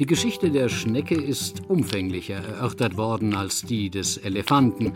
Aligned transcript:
Die 0.00 0.06
Geschichte 0.06 0.50
der 0.50 0.70
Schnecke 0.70 1.14
ist 1.14 1.68
umfänglicher 1.68 2.36
erörtert 2.36 2.96
worden 2.96 3.34
als 3.34 3.60
die 3.60 3.90
des 3.90 4.16
Elefanten, 4.16 4.94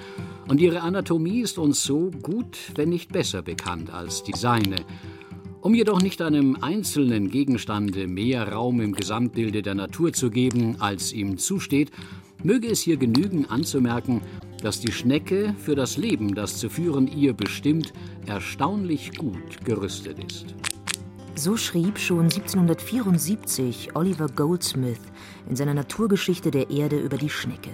und 0.48 0.62
ihre 0.62 0.80
Anatomie 0.80 1.42
ist 1.42 1.58
uns 1.58 1.84
so 1.84 2.10
gut, 2.22 2.56
wenn 2.74 2.88
nicht 2.88 3.12
besser 3.12 3.42
bekannt 3.42 3.92
als 3.92 4.22
die 4.22 4.32
seine. 4.34 4.76
Um 5.60 5.74
jedoch 5.74 6.00
nicht 6.00 6.22
einem 6.22 6.56
einzelnen 6.62 7.30
Gegenstande 7.30 8.06
mehr 8.06 8.50
Raum 8.50 8.80
im 8.80 8.94
Gesamtbilde 8.94 9.60
der 9.60 9.74
Natur 9.74 10.14
zu 10.14 10.30
geben, 10.30 10.76
als 10.80 11.12
ihm 11.12 11.36
zusteht, 11.36 11.90
möge 12.42 12.68
es 12.68 12.80
hier 12.80 12.96
genügen 12.96 13.44
anzumerken, 13.44 14.22
dass 14.62 14.80
die 14.80 14.92
Schnecke 14.92 15.54
für 15.58 15.74
das 15.74 15.98
Leben, 15.98 16.34
das 16.34 16.56
zu 16.56 16.70
führen 16.70 17.08
ihr 17.08 17.34
bestimmt, 17.34 17.92
erstaunlich 18.24 19.14
gut 19.18 19.66
gerüstet 19.66 20.16
ist. 20.24 20.54
So 21.36 21.56
schrieb 21.56 21.98
schon 21.98 22.30
1774 22.30 23.96
Oliver 23.96 24.28
Goldsmith 24.28 25.00
in 25.48 25.56
seiner 25.56 25.74
Naturgeschichte 25.74 26.52
der 26.52 26.70
Erde 26.70 26.96
über 26.96 27.16
die 27.16 27.28
Schnecke. 27.28 27.70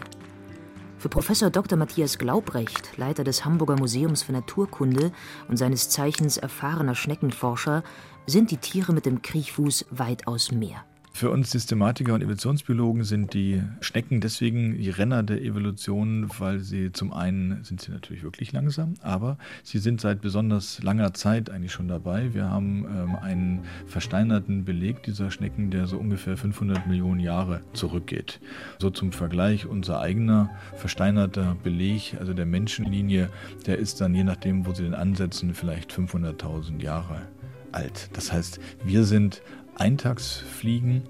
Für 0.97 1.11
Professor 1.11 1.51
Dr. 1.51 1.77
Matthias 1.77 2.17
Glaubrecht, 2.17 2.97
Leiter 2.97 3.23
des 3.23 3.45
Hamburger 3.45 3.77
Museums 3.77 4.23
für 4.23 4.33
Naturkunde 4.33 5.13
und 5.49 5.59
seines 5.59 5.91
Zeichens 5.91 6.39
erfahrener 6.39 6.95
Schneckenforscher, 6.95 7.83
sind 8.27 8.51
die 8.51 8.57
Tiere 8.57 8.95
mit 8.95 9.05
dem 9.05 9.21
Kriechfuß 9.21 9.87
weitaus 9.91 10.53
mehr. 10.53 10.87
Für 11.13 11.31
uns 11.31 11.51
Systematiker 11.51 12.15
und 12.15 12.23
Evolutionsbiologen 12.23 13.05
sind 13.05 13.35
die 13.35 13.63
Schnecken 13.81 14.21
deswegen 14.21 14.79
die 14.79 14.89
Renner 14.89 15.23
der 15.23 15.43
Evolution, 15.43 16.31
weil 16.39 16.61
sie 16.61 16.93
zum 16.93 17.13
einen 17.13 17.63
sind 17.63 17.83
sie 17.83 17.91
natürlich 17.91 18.23
wirklich 18.23 18.53
langsam, 18.53 18.95
aber 19.03 19.37
sie 19.63 19.79
sind 19.79 20.01
seit 20.01 20.23
besonders 20.23 20.83
langer 20.83 21.13
Zeit 21.13 21.51
eigentlich 21.51 21.73
schon 21.73 21.89
dabei. 21.89 22.33
Wir 22.33 22.49
haben 22.49 22.87
ähm, 22.87 23.17
einen 23.17 23.61
versteinerten 23.87 24.65
Beleg 24.65 25.03
dieser 25.03 25.31
Schnecken, 25.31 25.71
der 25.71 25.87
so 25.87 25.99
ungefähr 25.99 26.39
500 26.39 26.87
Millionen 26.87 27.21
Jahre 27.21 27.61
zurückgeht. 27.75 28.41
So 28.79 28.89
zum 28.89 29.13
Vergleich 29.13 29.67
unser 29.67 30.01
eigener 30.01 30.51
versteinerter 30.77 31.57
Beleg, 31.63 32.17
also 32.19 32.33
der 32.33 32.47
Menschenlinie, 32.47 33.29
der 33.67 33.79
ist 33.79 34.01
dann 34.01 34.15
je 34.15 34.25
nachdem, 34.25 34.65
wo 34.65 34.73
Sie 34.73 34.85
den 34.85 34.95
ansetzen, 34.95 35.55
vielleicht 35.55 35.93
500.000 35.93 36.81
Jahre 36.81 37.27
alt. 37.73 38.11
Das 38.13 38.33
heißt, 38.33 38.61
wir 38.85 39.05
sind 39.05 39.43
Eintagsfliegen 39.81 41.03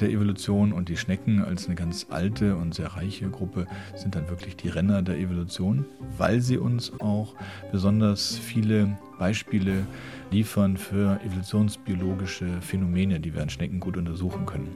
der 0.00 0.08
Evolution 0.08 0.72
und 0.72 0.88
die 0.88 0.96
Schnecken 0.96 1.44
als 1.44 1.66
eine 1.66 1.74
ganz 1.74 2.06
alte 2.08 2.56
und 2.56 2.74
sehr 2.74 2.88
reiche 2.88 3.28
Gruppe 3.28 3.66
sind 3.94 4.14
dann 4.14 4.30
wirklich 4.30 4.56
die 4.56 4.68
Renner 4.68 5.02
der 5.02 5.18
Evolution, 5.18 5.84
weil 6.16 6.40
sie 6.40 6.56
uns 6.56 6.98
auch 7.00 7.34
besonders 7.70 8.38
viele 8.38 8.96
Beispiele 9.18 9.86
liefern 10.30 10.78
für 10.78 11.20
evolutionsbiologische 11.22 12.62
Phänomene, 12.62 13.20
die 13.20 13.34
wir 13.34 13.42
an 13.42 13.50
Schnecken 13.50 13.78
gut 13.78 13.98
untersuchen 13.98 14.46
können. 14.46 14.74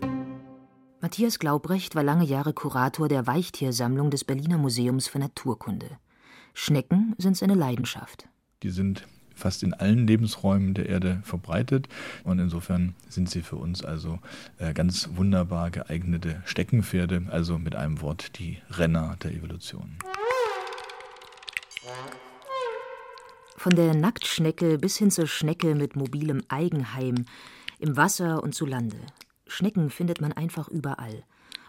Matthias 1.01 1.39
Glaubrecht 1.39 1.95
war 1.95 2.03
lange 2.03 2.25
Jahre 2.25 2.53
Kurator 2.53 3.09
der 3.09 3.27
Weichtiersammlung 3.27 4.11
des 4.11 4.25
Berliner 4.25 4.59
Museums 4.59 5.09
für 5.09 5.21
Naturkunde. 5.21 5.89
Schnecken 6.53 7.15
sind 7.17 7.37
seine 7.37 7.55
Leidenschaft. 7.55 8.29
Die 8.63 8.71
sind 8.71 9.07
fast 9.39 9.63
in 9.63 9.73
allen 9.73 10.07
Lebensräumen 10.07 10.75
der 10.75 10.89
Erde 10.89 11.21
verbreitet. 11.23 11.89
Und 12.25 12.39
insofern 12.39 12.95
sind 13.09 13.31
sie 13.31 13.43
für 13.43 13.57
uns 13.57 13.85
also 13.85 14.19
äh, 14.59 14.75
ganz 14.75 15.11
wunderbar 15.15 15.71
geeignete 15.71 16.43
Steckenpferde, 16.45 17.23
also 17.31 17.59
mit 17.59 17.75
einem 17.75 18.01
Wort 18.01 18.39
die 18.39 18.59
Renner 18.71 19.17
der 19.23 19.33
Evolution. 19.33 19.97
Von 23.57 23.75
der 23.75 23.95
Nacktschnecke 23.95 24.79
bis 24.79 24.97
hin 24.97 25.11
zur 25.11 25.27
Schnecke 25.27 25.75
mit 25.75 25.97
mobilem 25.97 26.43
Eigenheim, 26.49 27.25
im 27.79 27.97
Wasser 27.97 28.43
und 28.43 28.55
zu 28.55 28.67
Lande. 28.67 28.99
Schnecken 29.47 29.91
findet 29.91 30.21
man 30.21 30.33
einfach 30.33 30.69
überall. 30.69 31.25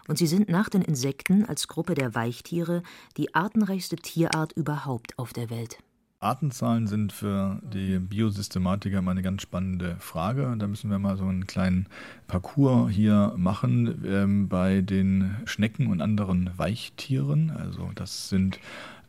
Und 0.08 0.16
sie 0.16 0.26
sind 0.26 0.48
nach 0.48 0.68
den 0.68 0.82
Insekten 0.82 1.44
als 1.44 1.68
Gruppe 1.68 1.94
der 1.94 2.14
Weichtiere 2.14 2.82
die 3.16 3.34
artenreichste 3.34 3.96
Tierart 3.96 4.52
überhaupt 4.52 5.18
auf 5.18 5.32
der 5.32 5.50
Welt. 5.50 5.78
Artenzahlen 6.22 6.86
sind 6.86 7.14
für 7.14 7.58
die 7.62 7.98
Biosystematiker 7.98 8.98
immer 8.98 9.12
eine 9.12 9.22
ganz 9.22 9.40
spannende 9.40 9.96
Frage. 10.00 10.54
Da 10.58 10.66
müssen 10.66 10.90
wir 10.90 10.98
mal 10.98 11.16
so 11.16 11.24
einen 11.24 11.46
kleinen 11.46 11.86
Parcours 12.26 12.90
hier 12.90 13.32
machen 13.38 14.04
ähm, 14.06 14.46
bei 14.46 14.82
den 14.82 15.36
Schnecken 15.46 15.86
und 15.86 16.02
anderen 16.02 16.50
Weichtieren. 16.58 17.50
Also 17.50 17.90
das 17.94 18.28
sind 18.28 18.60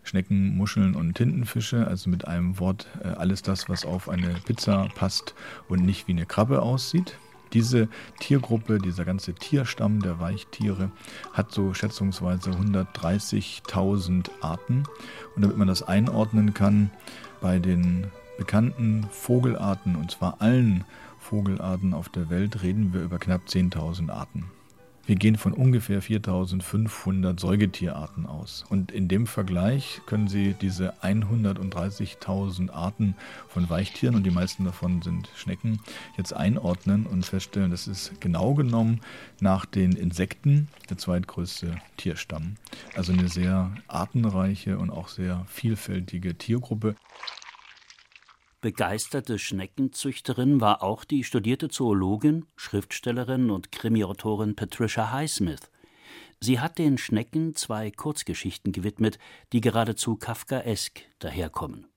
Schnecken, 0.03 0.55
Muscheln 0.55 0.95
und 0.95 1.15
Tintenfische, 1.15 1.85
also 1.85 2.09
mit 2.09 2.29
einem 2.29 2.59
Wort 2.59 2.87
äh, 3.03 3.09
alles 3.09 3.41
das, 3.41 3.67
was 3.67 3.85
auf 3.85 4.07
eine 4.07 4.33
Pizza 4.45 4.87
passt 4.95 5.35
und 5.67 5.83
nicht 5.85 6.07
wie 6.07 6.13
eine 6.13 6.25
Krabbe 6.25 6.61
aussieht. 6.61 7.17
Diese 7.53 7.89
Tiergruppe, 8.19 8.77
dieser 8.77 9.05
ganze 9.05 9.33
Tierstamm 9.33 10.01
der 10.01 10.19
Weichtiere 10.19 10.91
hat 11.33 11.51
so 11.51 11.73
schätzungsweise 11.73 12.51
130.000 12.51 14.29
Arten. 14.41 14.83
Und 15.35 15.41
damit 15.41 15.57
man 15.57 15.67
das 15.67 15.83
einordnen 15.83 16.53
kann, 16.53 16.91
bei 17.41 17.59
den 17.59 18.07
bekannten 18.37 19.07
Vogelarten, 19.11 19.95
und 19.95 20.11
zwar 20.11 20.41
allen 20.41 20.85
Vogelarten 21.19 21.93
auf 21.93 22.09
der 22.09 22.29
Welt, 22.29 22.63
reden 22.63 22.93
wir 22.93 23.01
über 23.01 23.19
knapp 23.19 23.41
10.000 23.47 24.09
Arten. 24.09 24.45
Wir 25.05 25.15
gehen 25.15 25.35
von 25.35 25.53
ungefähr 25.53 26.01
4500 26.01 27.39
Säugetierarten 27.39 28.27
aus. 28.27 28.63
Und 28.69 28.91
in 28.91 29.07
dem 29.07 29.25
Vergleich 29.25 30.01
können 30.05 30.27
Sie 30.27 30.53
diese 30.53 30.93
130.000 31.01 32.71
Arten 32.71 33.15
von 33.47 33.69
Weichtieren, 33.69 34.15
und 34.15 34.23
die 34.23 34.31
meisten 34.31 34.63
davon 34.63 35.01
sind 35.01 35.29
Schnecken, 35.35 35.79
jetzt 36.17 36.33
einordnen 36.33 37.07
und 37.07 37.25
feststellen, 37.25 37.71
das 37.71 37.87
ist 37.87 38.21
genau 38.21 38.53
genommen 38.53 39.01
nach 39.39 39.65
den 39.65 39.93
Insekten 39.93 40.67
der 40.89 40.97
zweitgrößte 40.97 41.75
Tierstamm. 41.97 42.55
Also 42.95 43.11
eine 43.11 43.27
sehr 43.27 43.71
artenreiche 43.87 44.77
und 44.77 44.91
auch 44.91 45.07
sehr 45.07 45.45
vielfältige 45.47 46.37
Tiergruppe. 46.37 46.95
Begeisterte 48.61 49.39
Schneckenzüchterin 49.39 50.61
war 50.61 50.83
auch 50.83 51.03
die 51.03 51.23
studierte 51.23 51.69
Zoologin, 51.69 52.45
Schriftstellerin 52.55 53.49
und 53.49 53.71
Krimiautorin 53.71 54.55
Patricia 54.55 55.11
Highsmith. 55.11 55.71
Sie 56.39 56.59
hat 56.59 56.77
den 56.77 56.99
Schnecken 56.99 57.55
zwei 57.55 57.89
Kurzgeschichten 57.89 58.71
gewidmet, 58.71 59.17
die 59.51 59.61
geradezu 59.61 60.15
kafkaesk 60.15 61.01
daherkommen. 61.17 61.87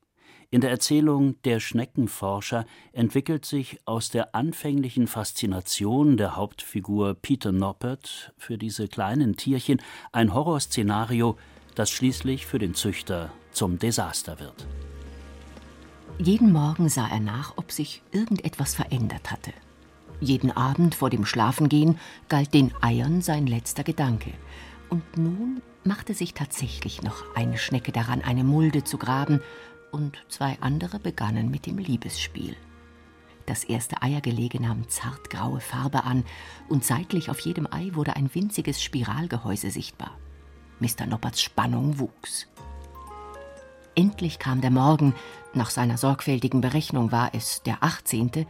In 0.51 0.63
der 0.63 0.71
Erzählung 0.71 1.37
Der 1.43 1.61
Schneckenforscher 1.61 2.65
entwickelt 2.93 3.45
sich 3.45 3.79
aus 3.85 4.09
der 4.09 4.35
anfänglichen 4.35 5.07
Faszination 5.07 6.17
der 6.17 6.35
Hauptfigur 6.35 7.13
Peter 7.13 7.53
Noppert 7.53 8.33
für 8.39 8.57
diese 8.57 8.89
kleinen 8.89 9.37
Tierchen 9.37 9.83
ein 10.13 10.33
Horrorszenario, 10.33 11.37
das 11.75 11.91
schließlich 11.91 12.47
für 12.47 12.59
den 12.59 12.75
Züchter 12.75 13.35
zum 13.53 13.79
Desaster 13.79 14.41
wird. 14.41 14.67
Jeden 16.19 16.53
Morgen 16.53 16.89
sah 16.89 17.09
er 17.09 17.19
nach, 17.19 17.55
ob 17.57 17.73
sich 17.73 18.01
irgendetwas 18.13 18.75
verändert 18.75 19.33
hatte. 19.33 19.53
Jeden 20.21 20.53
Abend 20.53 20.95
vor 20.95 21.11
dem 21.11 21.27
Schlafengehen 21.27 21.99
galt 22.29 22.55
den 22.55 22.73
Eiern 22.81 23.21
sein 23.21 23.49
letzter 23.49 23.83
Gedanke. 23.83 24.33
Und 24.89 25.19
nun 25.19 25.61
machte 25.83 26.15
sich 26.15 26.33
tatsächlich 26.33 27.03
noch 27.03 27.25
eine 27.35 27.59
Schnecke 27.59 27.91
daran, 27.91 28.23
eine 28.23 28.45
Mulde 28.45 28.85
zu 28.85 28.97
graben, 28.97 29.41
und 29.91 30.25
zwei 30.29 30.57
andere 30.61 30.99
begannen 30.99 31.51
mit 31.51 31.67
dem 31.67 31.79
Liebesspiel. 31.79 32.57
Das 33.47 33.65
erste 33.65 34.01
Eiergelege 34.03 34.61
nahm 34.63 34.89
zartgraue 34.89 35.61
Farbe 35.61 36.05
an, 36.05 36.25
und 36.69 36.85
seitlich 36.85 37.29
auf 37.29 37.41
jedem 37.41 37.67
Ei 37.71 37.91
wurde 37.93 38.15
ein 38.15 38.33
winziges 38.35 38.83
Spiralgehäuse 38.83 39.71
sichtbar. 39.71 40.17
Mr. 40.79 41.07
Nopperts 41.07 41.43
Spannung 41.43 41.99
wuchs. 41.99 42.47
Endlich 43.95 44.39
kam 44.39 44.61
der 44.61 44.71
Morgen, 44.71 45.15
nach 45.53 45.71
seiner 45.71 45.99
sorgfältigen 45.99 46.61
Berechnung 46.61 47.13
war 47.13 47.31
es 47.33 47.63
der 47.63 47.83
18., 47.83 48.47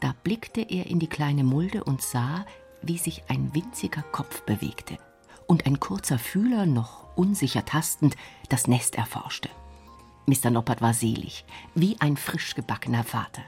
da 0.00 0.14
blickte 0.22 0.60
er 0.60 0.86
in 0.86 0.98
die 0.98 1.08
kleine 1.08 1.42
Mulde 1.42 1.82
und 1.82 2.02
sah, 2.02 2.44
wie 2.82 2.98
sich 2.98 3.24
ein 3.28 3.54
winziger 3.54 4.02
Kopf 4.02 4.42
bewegte 4.42 4.98
und 5.46 5.66
ein 5.66 5.80
kurzer 5.80 6.18
Fühler, 6.18 6.66
noch 6.66 7.16
unsicher 7.16 7.64
tastend, 7.64 8.16
das 8.48 8.66
Nest 8.66 8.96
erforschte. 8.96 9.48
Mr. 10.26 10.50
Noppert 10.50 10.82
war 10.82 10.92
selig, 10.92 11.44
wie 11.74 11.96
ein 12.00 12.16
frisch 12.16 12.54
gebackener 12.54 13.04
Vater. 13.04 13.42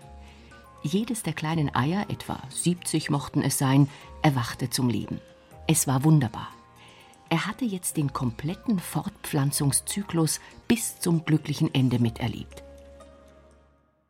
Jedes 0.82 1.23
der 1.25 1.32
kleinen 1.32 1.75
Eier, 1.75 2.06
etwa 2.08 2.38
70 2.50 3.11
mochten 3.11 3.43
es 3.43 3.58
sein, 3.58 3.88
erwachte 4.23 4.70
zum 4.70 4.88
Leben. 4.88 5.20
Es 5.67 5.87
war 5.88 6.05
wunderbar. 6.05 6.49
Er 7.30 7.46
hatte 7.46 7.64
jetzt 7.64 7.96
den 7.96 8.12
kompletten 8.12 8.78
Fortpflanzungszyklus 8.78 10.40
bis 10.66 10.98
zum 10.98 11.25
glücklichen 11.25 11.75
Ende 11.75 11.98
miterlebt. 11.98 12.62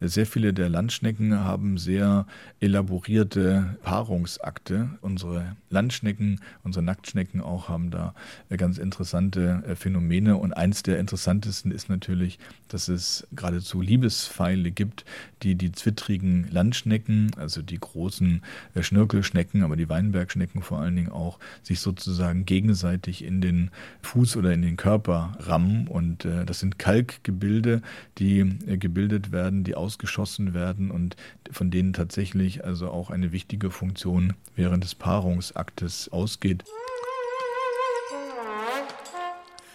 Sehr 0.01 0.27
viele 0.27 0.55
der 0.55 0.69
Landschnecken 0.69 1.41
haben 1.41 1.77
sehr 1.77 2.25
elaborierte 2.61 3.77
Paarungsakte. 3.83 4.91
Unsere 5.01 5.57
Landschnecken, 5.71 6.39
unsere 6.63 6.85
Nacktschnecken 6.85 7.41
auch 7.41 7.69
haben 7.69 7.91
da 7.91 8.15
ganz 8.57 8.79
interessante 8.79 9.65
äh, 9.67 9.75
Phänomene. 9.75 10.37
Und 10.37 10.53
eins 10.53 10.85
der 10.85 11.01
interessantesten 11.01 11.73
ist 11.73 11.89
natürlich, 11.89 12.39
dass 12.69 12.87
es 12.87 13.27
geradezu 13.33 13.81
Liebespfeile 13.81 14.71
gibt, 14.71 15.05
die 15.43 15.57
die 15.57 15.73
zwittrigen 15.73 16.49
Landschnecken, 16.49 17.33
also 17.37 17.61
die 17.61 17.81
großen 17.81 18.43
äh, 18.75 18.85
Schnirkelschnecken, 18.85 19.65
aber 19.65 19.75
die 19.75 19.89
Weinbergschnecken 19.89 20.63
vor 20.63 20.79
allen 20.79 20.95
Dingen 20.95 21.11
auch, 21.11 21.41
sich 21.65 21.81
sozusagen 21.81 22.45
gegenseitig 22.47 23.25
in 23.25 23.41
den 23.41 23.73
Fuß 24.03 24.37
oder 24.37 24.53
in 24.53 24.63
den 24.63 24.77
Körper 24.77 25.37
rammen. 25.41 25.89
Und 25.89 26.25
äh, 26.25 26.47
das 26.47 26.61
sind 26.61 26.79
Kalkgebilde, 26.79 27.83
die 28.19 28.59
gebildet 28.79 29.33
werden, 29.33 29.65
die 29.65 29.75
aus 29.75 29.88
ausgeschossen 29.89 30.53
werden 30.53 30.91
und 30.91 31.17
von 31.51 31.71
denen 31.71 31.95
tatsächlich 31.95 32.63
also 32.63 32.91
auch 32.91 33.09
eine 33.09 33.33
wichtige 33.33 33.71
Funktion 33.71 34.35
während 34.55 34.85
des 34.85 34.95
Paarungsaktes 34.95 36.11
ausgeht. 36.11 36.65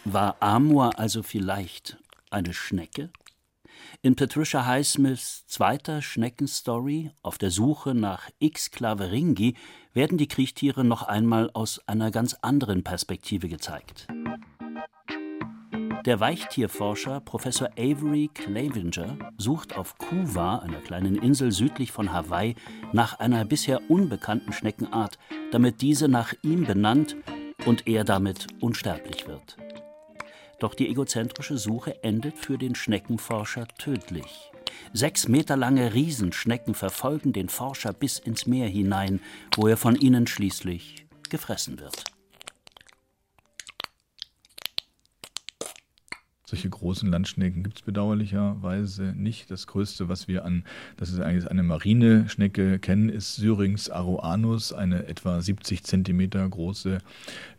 War 0.06 0.36
Amor 0.40 1.00
also 1.00 1.24
vielleicht 1.24 1.98
eine 2.30 2.54
Schnecke? 2.54 3.10
In 4.04 4.16
Patricia 4.16 4.66
Highsmiths 4.66 5.48
zweiter 5.48 6.02
Schneckenstory 6.02 7.12
Auf 7.24 7.40
der 7.40 7.50
Suche 7.50 7.96
nach 7.96 8.30
X 8.38 8.70
Claveringi 8.70 9.56
werden 9.94 10.18
die 10.20 10.28
Kriechtiere 10.28 10.84
noch 10.84 11.04
einmal 11.04 11.50
aus 11.54 11.80
einer 11.88 12.12
ganz 12.12 12.36
anderen 12.42 12.84
Perspektive 12.84 13.48
gezeigt. 13.48 14.08
Der 16.06 16.20
Weichtierforscher 16.20 17.22
Professor 17.22 17.70
Avery 17.78 18.30
Clavinger 18.34 19.18
sucht 19.38 19.78
auf 19.78 19.98
Kuwa, 19.98 20.58
einer 20.58 20.82
kleinen 20.82 21.16
Insel 21.16 21.54
südlich 21.54 21.94
von 21.94 22.12
Hawaii, 22.12 22.56
nach 22.92 23.20
einer 23.20 23.46
bisher 23.46 23.90
unbekannten 23.90 24.52
Schneckenart, 24.52 25.18
damit 25.52 25.82
diese 25.82 26.10
nach 26.10 26.34
ihm 26.42 26.66
benannt 26.66 27.16
und 27.66 27.88
er 27.88 28.04
damit 28.04 28.48
unsterblich 28.60 29.30
wird. 29.30 29.56
Doch 30.60 30.74
die 30.74 30.90
egozentrische 30.90 31.58
Suche 31.58 32.04
endet 32.04 32.38
für 32.38 32.58
den 32.58 32.76
Schneckenforscher 32.76 33.70
tödlich. 33.78 34.52
Sechs 34.92 35.30
Meter 35.30 35.56
lange 35.56 35.94
Riesenschnecken 35.94 36.74
verfolgen 36.74 37.32
den 37.32 37.48
Forscher 37.48 37.94
bis 37.94 38.20
ins 38.20 38.46
Meer 38.46 38.68
hinein, 38.68 39.22
wo 39.56 39.68
er 39.68 39.78
von 39.78 39.96
ihnen 39.96 40.28
schließlich 40.28 41.06
gefressen 41.30 41.80
wird. 41.80 42.13
Solche 46.54 46.70
großen 46.70 47.10
Landschnecken 47.10 47.64
gibt 47.64 47.80
es 47.80 47.82
bedauerlicherweise 47.82 49.16
nicht. 49.18 49.50
Das 49.50 49.66
größte, 49.66 50.08
was 50.08 50.28
wir 50.28 50.46
an, 50.46 50.64
das 50.98 51.10
ist 51.10 51.20
eigentlich 51.20 51.50
eine 51.50 51.64
Marineschnecke 51.64 52.78
kennen, 52.78 53.10
ist 53.10 53.38
Syrinx 53.38 53.90
aroanus, 53.90 54.72
eine 54.72 55.08
etwa 55.08 55.42
70 55.42 55.84
Zentimeter 55.84 56.48
große 56.48 57.00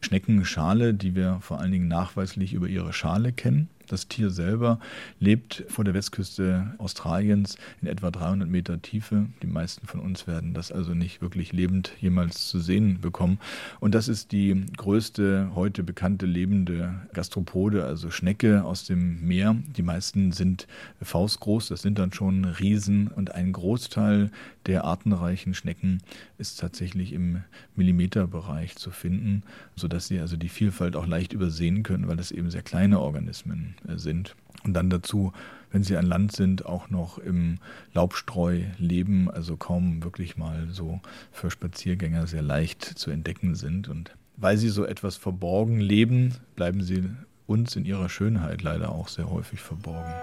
Schneckenschale, 0.01 0.95
die 0.95 1.17
wir 1.17 1.39
vor 1.41 1.59
allen 1.59 1.73
Dingen 1.73 1.89
nachweislich 1.89 2.53
über 2.53 2.69
ihre 2.69 2.93
Schale 2.93 3.33
kennen. 3.33 3.69
Das 3.87 4.09
Tier 4.09 4.31
selber 4.31 4.79
lebt 5.21 5.65
vor 5.69 5.85
der 5.85 5.95
Westküste 5.95 6.75
Australiens 6.79 7.57
in 7.83 7.89
etwa 7.89 8.11
300 8.11 8.49
Meter 8.49 8.81
Tiefe. 8.81 9.27
Die 9.43 9.47
meisten 9.47 9.87
von 9.87 10.01
uns 10.01 10.27
werden 10.27 10.55
das 10.55 10.73
also 10.73 10.95
nicht 10.95 11.21
wirklich 11.21 11.53
lebend 11.53 11.93
jemals 12.01 12.49
zu 12.49 12.61
sehen 12.61 13.01
bekommen. 13.01 13.39
Und 13.81 13.95
das 13.95 14.09
ist 14.09 14.33
die 14.33 14.65
größte 14.77 15.51
heute 15.55 15.83
bekannte 15.83 16.25
lebende 16.27 16.95
Gastropode, 17.13 17.85
also 17.85 18.11
Schnecke 18.11 18.65
aus 18.65 18.85
dem 18.85 19.27
Meer. 19.27 19.57
Die 19.77 19.83
meisten 19.83 20.33
sind 20.33 20.67
faustgroß, 21.03 21.69
das 21.69 21.83
sind 21.83 21.99
dann 21.99 22.13
schon 22.13 22.45
Riesen. 22.47 23.09
Und 23.09 23.35
ein 23.35 23.53
Großteil 23.53 24.31
der 24.67 24.85
artenreichen 24.85 25.53
Schnecken 25.53 25.99
ist 26.39 26.59
tatsächlich 26.59 27.13
im 27.13 27.43
Millimeterbereich 27.77 28.77
zu 28.77 28.91
finden, 28.91 29.43
sodass 29.77 30.09
sie 30.09 30.21
also 30.21 30.37
die 30.37 30.49
Vielfalt 30.49 30.97
auch 30.97 31.07
leicht 31.07 31.35
übersehen 31.35 31.83
können, 31.83 32.09
weil 32.09 32.17
das 32.17 32.31
eben 32.31 32.51
sehr 32.51 32.63
kleine 32.63 33.01
Organismen 33.01 33.74
äh, 33.74 33.74
sind. 33.97 34.37
Und 34.65 34.75
dann 34.75 34.91
dazu, 34.91 35.33
wenn 35.71 35.83
sie 35.83 35.97
an 35.97 36.07
Land 36.07 36.33
sind, 36.33 36.65
auch 36.65 36.89
noch 36.89 37.19
im 37.19 37.59
Laubstreu 37.93 38.63
leben, 38.79 39.31
also 39.31 39.57
kaum 39.57 40.03
wirklich 40.03 40.37
mal 40.37 40.69
so 40.71 41.01
für 41.33 41.51
Spaziergänger 41.51 42.27
sehr 42.27 42.43
leicht 42.43 42.83
zu 42.83 43.11
entdecken 43.11 43.55
sind. 43.55 43.89
Und 43.89 44.17
weil 44.37 44.57
sie 44.57 44.69
so 44.69 44.85
etwas 44.85 45.17
verborgen 45.17 45.81
leben, 45.81 46.35
bleiben 46.57 46.83
sie 46.83 47.11
uns 47.47 47.77
in 47.77 47.85
ihrer 47.85 48.09
Schönheit 48.09 48.63
leider 48.63 48.91
auch 48.93 49.09
sehr 49.09 49.31
häufig 49.31 49.61
verborgen. 49.61 50.15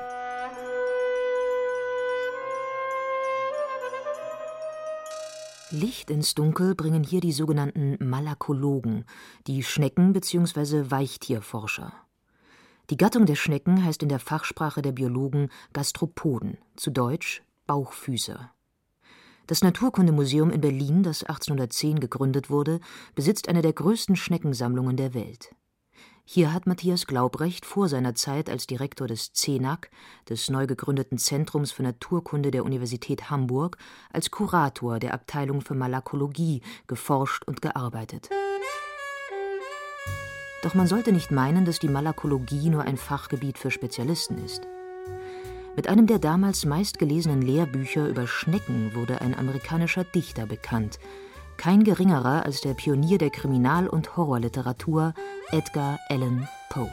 Licht 5.73 6.09
ins 6.09 6.33
Dunkel 6.33 6.75
bringen 6.75 7.03
hier 7.03 7.21
die 7.21 7.31
sogenannten 7.31 7.97
Malakologen, 7.99 9.05
die 9.47 9.63
Schnecken- 9.63 10.11
bzw. 10.11 10.91
Weichtierforscher. 10.91 11.93
Die 12.91 12.97
Gattung 12.97 13.25
der 13.25 13.35
Schnecken 13.35 13.85
heißt 13.85 14.03
in 14.03 14.09
der 14.09 14.19
Fachsprache 14.19 14.81
der 14.81 14.91
Biologen 14.91 15.47
Gastropoden, 15.71 16.57
zu 16.75 16.91
Deutsch 16.91 17.41
Bauchfüßer. 17.65 18.51
Das 19.47 19.63
Naturkundemuseum 19.63 20.49
in 20.49 20.59
Berlin, 20.59 21.01
das 21.01 21.23
1810 21.23 22.01
gegründet 22.01 22.49
wurde, 22.49 22.81
besitzt 23.15 23.47
eine 23.47 23.61
der 23.61 23.71
größten 23.71 24.17
Schneckensammlungen 24.17 24.97
der 24.97 25.13
Welt. 25.13 25.55
Hier 26.25 26.51
hat 26.51 26.67
Matthias 26.67 27.07
Glaubrecht 27.07 27.65
vor 27.65 27.87
seiner 27.87 28.13
Zeit 28.13 28.49
als 28.49 28.67
Direktor 28.67 29.07
des 29.07 29.31
CENAC, 29.31 29.89
des 30.27 30.49
neu 30.49 30.67
gegründeten 30.67 31.17
Zentrums 31.17 31.71
für 31.71 31.83
Naturkunde 31.83 32.51
der 32.51 32.65
Universität 32.65 33.29
Hamburg, 33.29 33.77
als 34.11 34.31
Kurator 34.31 34.99
der 34.99 35.13
Abteilung 35.13 35.61
für 35.61 35.75
Malakologie 35.75 36.61
geforscht 36.87 37.45
und 37.45 37.61
gearbeitet. 37.61 38.29
Doch 40.61 40.75
man 40.75 40.87
sollte 40.87 41.11
nicht 41.11 41.31
meinen, 41.31 41.65
dass 41.65 41.79
die 41.79 41.89
Malakologie 41.89 42.69
nur 42.69 42.83
ein 42.83 42.97
Fachgebiet 42.97 43.57
für 43.57 43.71
Spezialisten 43.71 44.43
ist. 44.43 44.67
Mit 45.75 45.87
einem 45.87 46.05
der 46.05 46.19
damals 46.19 46.65
meistgelesenen 46.65 47.41
Lehrbücher 47.41 48.07
über 48.07 48.27
Schnecken 48.27 48.93
wurde 48.93 49.21
ein 49.21 49.37
amerikanischer 49.37 50.03
Dichter 50.03 50.45
bekannt, 50.45 50.99
kein 51.57 51.83
geringerer 51.83 52.45
als 52.45 52.61
der 52.61 52.73
Pionier 52.73 53.17
der 53.17 53.29
Kriminal- 53.29 53.87
und 53.87 54.17
Horrorliteratur 54.17 55.13
Edgar 55.51 55.99
Allan 56.09 56.47
Poe. 56.69 56.89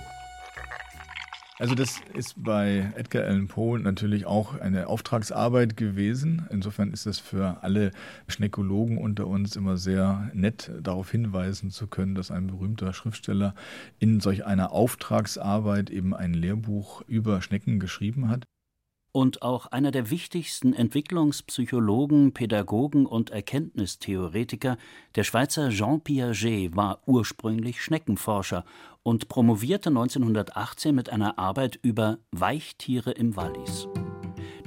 Also 1.60 1.74
das 1.74 2.00
ist 2.14 2.40
bei 2.40 2.92
Edgar 2.94 3.24
Allan 3.24 3.48
Poe 3.48 3.80
natürlich 3.80 4.26
auch 4.26 4.60
eine 4.60 4.86
Auftragsarbeit 4.86 5.76
gewesen. 5.76 6.46
Insofern 6.50 6.92
ist 6.92 7.04
es 7.06 7.18
für 7.18 7.64
alle 7.64 7.90
Schneckologen 8.28 8.96
unter 8.96 9.26
uns 9.26 9.56
immer 9.56 9.76
sehr 9.76 10.30
nett, 10.34 10.70
darauf 10.80 11.10
hinweisen 11.10 11.72
zu 11.72 11.88
können, 11.88 12.14
dass 12.14 12.30
ein 12.30 12.46
berühmter 12.46 12.92
Schriftsteller 12.92 13.56
in 13.98 14.20
solch 14.20 14.46
einer 14.46 14.70
Auftragsarbeit 14.70 15.90
eben 15.90 16.14
ein 16.14 16.32
Lehrbuch 16.32 17.02
über 17.08 17.42
Schnecken 17.42 17.80
geschrieben 17.80 18.28
hat 18.28 18.44
und 19.18 19.42
auch 19.42 19.66
einer 19.66 19.90
der 19.90 20.10
wichtigsten 20.10 20.72
Entwicklungspsychologen, 20.72 22.34
Pädagogen 22.34 23.04
und 23.04 23.30
Erkenntnistheoretiker, 23.30 24.78
der 25.16 25.24
Schweizer 25.24 25.70
Jean 25.70 26.00
Piaget, 26.00 26.76
war 26.76 27.02
ursprünglich 27.04 27.82
Schneckenforscher 27.82 28.64
und 29.02 29.28
promovierte 29.28 29.88
1918 29.88 30.94
mit 30.94 31.10
einer 31.10 31.36
Arbeit 31.36 31.80
über 31.82 32.18
Weichtiere 32.30 33.10
im 33.10 33.34
Wallis. 33.34 33.88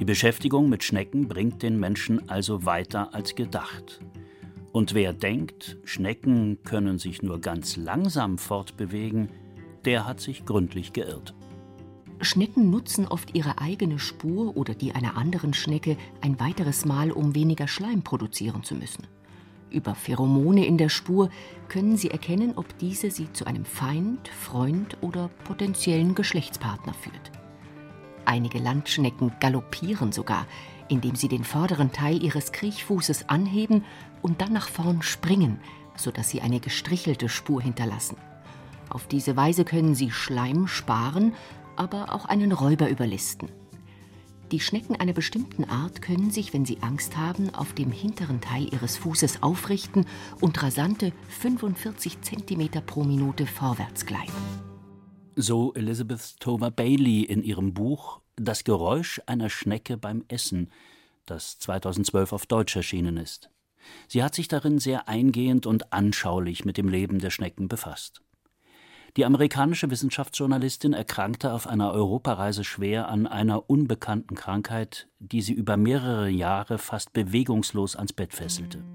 Die 0.01 0.05
Beschäftigung 0.05 0.67
mit 0.67 0.83
Schnecken 0.83 1.29
bringt 1.29 1.63
den 1.63 1.79
Menschen 1.79 2.27
also 2.27 2.65
weiter 2.65 3.13
als 3.13 3.35
gedacht. 3.35 4.01
Und 4.73 4.93
wer 4.93 5.13
denkt, 5.13 5.77
Schnecken 5.85 6.61
können 6.63 6.99
sich 6.99 7.21
nur 7.21 7.39
ganz 7.39 7.77
langsam 7.77 8.37
fortbewegen, 8.37 9.29
der 9.85 10.05
hat 10.05 10.19
sich 10.19 10.43
gründlich 10.43 10.91
geirrt. 10.91 11.33
Schnecken 12.23 12.69
nutzen 12.69 13.07
oft 13.07 13.35
ihre 13.35 13.59
eigene 13.59 13.99
Spur 13.99 14.55
oder 14.55 14.73
die 14.73 14.93
einer 14.93 15.17
anderen 15.17 15.53
Schnecke 15.53 15.97
ein 16.21 16.39
weiteres 16.39 16.85
Mal, 16.85 17.11
um 17.11 17.35
weniger 17.35 17.67
Schleim 17.67 18.03
produzieren 18.03 18.63
zu 18.63 18.75
müssen. 18.75 19.07
Über 19.69 19.95
Pheromone 19.95 20.65
in 20.65 20.77
der 20.77 20.89
Spur 20.89 21.29
können 21.69 21.97
sie 21.97 22.11
erkennen, 22.11 22.53
ob 22.57 22.77
diese 22.77 23.09
sie 23.09 23.31
zu 23.31 23.45
einem 23.45 23.65
Feind, 23.65 24.27
Freund 24.27 24.97
oder 25.01 25.29
potenziellen 25.45 26.13
Geschlechtspartner 26.13 26.93
führt. 26.93 27.31
Einige 28.25 28.59
Landschnecken 28.59 29.31
galoppieren 29.39 30.11
sogar, 30.11 30.45
indem 30.89 31.15
sie 31.15 31.29
den 31.29 31.45
vorderen 31.45 31.91
Teil 31.91 32.21
ihres 32.21 32.51
Kriechfußes 32.51 33.29
anheben 33.29 33.85
und 34.21 34.41
dann 34.41 34.53
nach 34.53 34.67
vorn 34.67 35.01
springen, 35.01 35.59
sodass 35.95 36.29
sie 36.29 36.41
eine 36.41 36.59
gestrichelte 36.59 37.29
Spur 37.29 37.61
hinterlassen. 37.61 38.17
Auf 38.89 39.07
diese 39.07 39.37
Weise 39.37 39.63
können 39.63 39.95
sie 39.95 40.11
Schleim 40.11 40.67
sparen 40.67 41.33
aber 41.75 42.13
auch 42.13 42.25
einen 42.25 42.51
Räuber 42.51 42.89
überlisten. 42.89 43.49
Die 44.51 44.59
Schnecken 44.59 44.97
einer 44.97 45.13
bestimmten 45.13 45.63
Art 45.63 46.01
können 46.01 46.29
sich, 46.29 46.53
wenn 46.53 46.65
sie 46.65 46.79
Angst 46.81 47.15
haben, 47.15 47.55
auf 47.55 47.73
dem 47.73 47.89
hinteren 47.89 48.41
Teil 48.41 48.67
ihres 48.73 48.97
Fußes 48.97 49.43
aufrichten 49.43 50.05
und 50.41 50.61
rasante 50.61 51.13
45 51.29 52.19
cm 52.21 52.69
pro 52.85 53.05
Minute 53.05 53.47
vorwärts 53.47 54.05
gleiten. 54.05 54.33
So 55.37 55.73
Elizabeth 55.73 56.37
Tover 56.41 56.69
Bailey 56.69 57.21
in 57.23 57.43
ihrem 57.43 57.73
Buch 57.73 58.19
Das 58.35 58.65
Geräusch 58.65 59.21
einer 59.25 59.49
Schnecke 59.49 59.95
beim 59.95 60.25
Essen, 60.27 60.69
das 61.25 61.57
2012 61.59 62.33
auf 62.33 62.45
Deutsch 62.45 62.75
erschienen 62.75 63.15
ist. 63.15 63.49
Sie 64.09 64.21
hat 64.21 64.35
sich 64.35 64.49
darin 64.49 64.79
sehr 64.79 65.07
eingehend 65.07 65.65
und 65.65 65.93
anschaulich 65.93 66.65
mit 66.65 66.77
dem 66.77 66.89
Leben 66.89 67.19
der 67.19 67.29
Schnecken 67.29 67.69
befasst. 67.69 68.21
Die 69.17 69.25
amerikanische 69.25 69.91
Wissenschaftsjournalistin 69.91 70.93
erkrankte 70.93 71.51
auf 71.51 71.67
einer 71.67 71.91
Europareise 71.91 72.63
schwer 72.63 73.09
an 73.09 73.27
einer 73.27 73.69
unbekannten 73.69 74.35
Krankheit, 74.35 75.09
die 75.19 75.41
sie 75.41 75.51
über 75.51 75.75
mehrere 75.75 76.29
Jahre 76.29 76.77
fast 76.77 77.11
bewegungslos 77.11 77.97
ans 77.97 78.13
Bett 78.13 78.33
fesselte. 78.33 78.85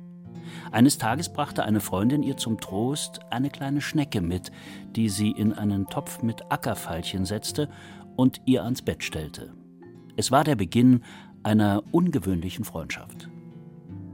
Eines 0.73 0.96
Tages 0.96 1.30
brachte 1.30 1.64
eine 1.64 1.80
Freundin 1.80 2.23
ihr 2.23 2.38
zum 2.38 2.58
Trost 2.58 3.20
eine 3.30 3.50
kleine 3.50 3.82
Schnecke 3.82 4.23
mit, 4.23 4.50
die 4.92 5.11
sie 5.11 5.32
in 5.32 5.52
einen 5.52 5.87
Topf 5.87 6.23
mit 6.23 6.50
Ackerveilchen 6.50 7.26
setzte 7.26 7.68
und 8.16 8.40
ihr 8.46 8.64
ans 8.64 8.80
Bett 8.80 9.04
stellte. 9.04 9.52
Es 10.16 10.30
war 10.30 10.44
der 10.44 10.56
Beginn 10.56 11.04
einer 11.42 11.82
ungewöhnlichen 11.92 12.64
Freundschaft. 12.64 13.28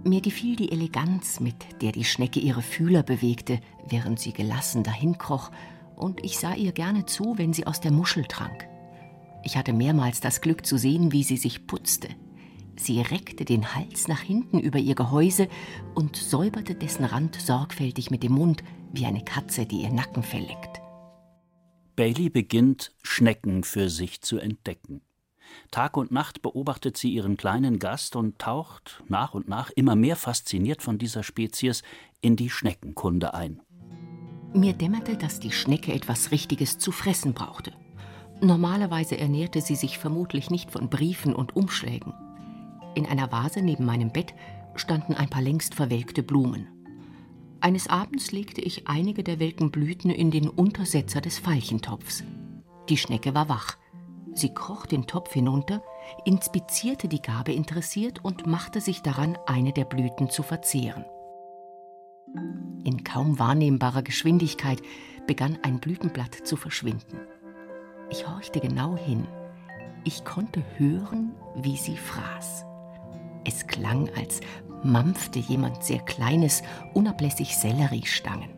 Mir 0.04 0.20
gefiel 0.20 0.56
die 0.56 0.72
Eleganz, 0.72 1.38
mit 1.38 1.54
der 1.80 1.92
die 1.92 2.02
Schnecke 2.02 2.40
ihre 2.40 2.62
Fühler 2.62 3.04
bewegte, 3.04 3.60
während 3.88 4.18
sie 4.18 4.32
gelassen 4.32 4.82
dahinkroch 4.82 5.52
und 5.96 6.24
ich 6.24 6.38
sah 6.38 6.54
ihr 6.54 6.72
gerne 6.72 7.06
zu, 7.06 7.38
wenn 7.38 7.52
sie 7.52 7.66
aus 7.66 7.80
der 7.80 7.92
Muschel 7.92 8.24
trank. 8.24 8.68
Ich 9.44 9.56
hatte 9.56 9.72
mehrmals 9.72 10.20
das 10.20 10.40
Glück 10.40 10.64
zu 10.66 10.78
sehen, 10.78 11.12
wie 11.12 11.22
sie 11.22 11.36
sich 11.36 11.66
putzte. 11.66 12.08
Sie 12.76 13.00
reckte 13.00 13.44
den 13.44 13.74
Hals 13.74 14.08
nach 14.08 14.20
hinten 14.20 14.58
über 14.58 14.78
ihr 14.78 14.94
Gehäuse 14.94 15.48
und 15.94 16.16
säuberte 16.16 16.74
dessen 16.74 17.04
Rand 17.04 17.36
sorgfältig 17.36 18.10
mit 18.10 18.22
dem 18.22 18.32
Mund, 18.32 18.62
wie 18.92 19.06
eine 19.06 19.24
Katze, 19.24 19.66
die 19.66 19.82
ihr 19.82 19.92
Nackenfell 19.92 20.42
leckt. 20.42 20.80
Bailey 21.96 22.30
beginnt, 22.30 22.92
Schnecken 23.02 23.64
für 23.64 23.90
sich 23.90 24.22
zu 24.22 24.38
entdecken. 24.38 25.02
Tag 25.70 25.96
und 25.96 26.10
Nacht 26.10 26.40
beobachtet 26.40 26.96
sie 26.96 27.12
ihren 27.12 27.36
kleinen 27.36 27.78
Gast 27.78 28.16
und 28.16 28.38
taucht 28.38 29.02
nach 29.08 29.34
und 29.34 29.48
nach 29.48 29.70
immer 29.70 29.96
mehr 29.96 30.16
fasziniert 30.16 30.82
von 30.82 30.98
dieser 30.98 31.22
Spezies 31.22 31.82
in 32.22 32.36
die 32.36 32.48
Schneckenkunde 32.48 33.34
ein. 33.34 33.60
Mir 34.54 34.74
dämmerte, 34.74 35.16
dass 35.16 35.40
die 35.40 35.50
Schnecke 35.50 35.94
etwas 35.94 36.30
Richtiges 36.30 36.78
zu 36.78 36.92
fressen 36.92 37.32
brauchte. 37.32 37.72
Normalerweise 38.42 39.16
ernährte 39.16 39.62
sie 39.62 39.76
sich 39.76 39.98
vermutlich 39.98 40.50
nicht 40.50 40.70
von 40.70 40.90
Briefen 40.90 41.34
und 41.34 41.56
Umschlägen. 41.56 42.12
In 42.94 43.06
einer 43.06 43.32
Vase 43.32 43.62
neben 43.62 43.86
meinem 43.86 44.10
Bett 44.10 44.34
standen 44.74 45.14
ein 45.14 45.30
paar 45.30 45.40
längst 45.40 45.74
verwelkte 45.74 46.22
Blumen. 46.22 46.68
Eines 47.60 47.88
Abends 47.88 48.32
legte 48.32 48.60
ich 48.60 48.88
einige 48.88 49.22
der 49.22 49.38
welken 49.38 49.70
Blüten 49.70 50.10
in 50.10 50.30
den 50.30 50.48
Untersetzer 50.48 51.20
des 51.20 51.38
Veilchentopfs. 51.38 52.24
Die 52.88 52.96
Schnecke 52.96 53.34
war 53.34 53.48
wach. 53.48 53.76
Sie 54.34 54.52
kroch 54.52 54.84
den 54.84 55.06
Topf 55.06 55.32
hinunter, 55.32 55.82
inspizierte 56.24 57.08
die 57.08 57.22
Gabe 57.22 57.52
interessiert 57.52 58.24
und 58.24 58.46
machte 58.46 58.80
sich 58.80 59.00
daran, 59.00 59.38
eine 59.46 59.72
der 59.72 59.84
Blüten 59.84 60.28
zu 60.28 60.42
verzehren. 60.42 61.04
In 62.84 63.04
kaum 63.04 63.38
wahrnehmbarer 63.38 64.02
Geschwindigkeit 64.02 64.82
begann 65.26 65.58
ein 65.62 65.78
Blütenblatt 65.78 66.34
zu 66.34 66.56
verschwinden. 66.56 67.18
Ich 68.10 68.28
horchte 68.28 68.60
genau 68.60 68.96
hin. 68.96 69.26
Ich 70.04 70.24
konnte 70.24 70.62
hören, 70.76 71.32
wie 71.56 71.76
sie 71.76 71.96
fraß. 71.96 72.64
Es 73.44 73.66
klang, 73.66 74.10
als 74.16 74.40
mampfte 74.82 75.38
jemand 75.38 75.84
sehr 75.84 76.00
kleines, 76.00 76.62
unablässig 76.92 77.56
Selleriestangen. 77.56 78.50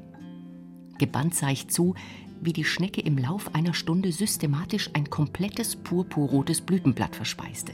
Gebannt 0.98 1.34
sah 1.34 1.50
ich 1.50 1.68
zu, 1.68 1.94
wie 2.40 2.52
die 2.52 2.64
Schnecke 2.64 3.00
im 3.00 3.18
Lauf 3.18 3.54
einer 3.54 3.74
Stunde 3.74 4.12
systematisch 4.12 4.90
ein 4.94 5.10
komplettes 5.10 5.76
purpurrotes 5.76 6.60
Blütenblatt 6.60 7.16
verspeiste. 7.16 7.72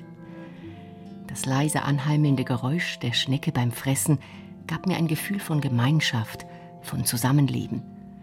Das 1.27 1.47
leise 1.47 1.83
anheimelnde 1.83 2.45
Geräusch 2.45 2.99
der 2.99 3.13
Schnecke 3.13 3.53
beim 3.53 3.71
Fressen 3.71 4.19
gab 4.67 4.87
mir 4.87 4.97
ein 4.97 5.09
Gefühl 5.09 5.41
von 5.41 5.61
Gemeinschaft, 5.61 6.47
von 6.83 7.05
Zusammenleben. 7.05 7.83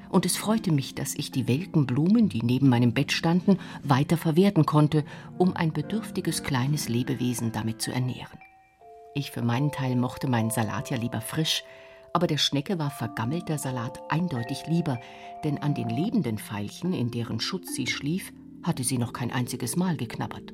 Und 0.10 0.26
es 0.26 0.38
freute 0.38 0.72
mich, 0.72 0.96
dass 0.96 1.16
ich 1.16 1.32
die 1.32 1.48
welken 1.48 1.86
Blumen, 1.86 2.30
die 2.30 2.42
neben 2.42 2.70
meinem 2.70 2.94
Bett 2.94 3.12
standen, 3.12 3.60
weiter 3.84 4.18
verwerten 4.18 4.66
konnte, 4.66 5.04
um 5.38 5.56
ein 5.56 5.74
bedürftiges 5.74 6.44
kleines 6.44 6.88
Lebewesen 6.88 7.52
damit 7.52 7.82
zu 7.82 7.92
ernähren. 7.92 8.40
Ich 9.16 9.32
für 9.32 9.42
meinen 9.42 9.72
Teil 9.72 9.96
mochte 9.96 10.28
meinen 10.28 10.52
Salat 10.52 10.90
ja 10.90 10.98
lieber 10.98 11.22
frisch, 11.22 11.64
aber 12.14 12.28
der 12.28 12.38
Schnecke 12.38 12.80
war 12.80 12.90
vergammelter 12.90 13.58
Salat 13.58 14.00
eindeutig 14.10 14.66
lieber, 14.68 15.00
denn 15.44 15.58
an 15.58 15.74
den 15.74 15.90
lebenden 15.90 16.38
Veilchen, 16.38 16.94
in 16.94 17.12
deren 17.12 17.40
Schutz 17.40 17.76
sie 17.76 17.88
schlief, 17.88 18.32
hatte 18.64 18.84
sie 18.84 18.98
noch 18.98 19.14
kein 19.14 19.32
einziges 19.32 19.76
Mal 19.76 19.98
geknabbert. 19.98 20.54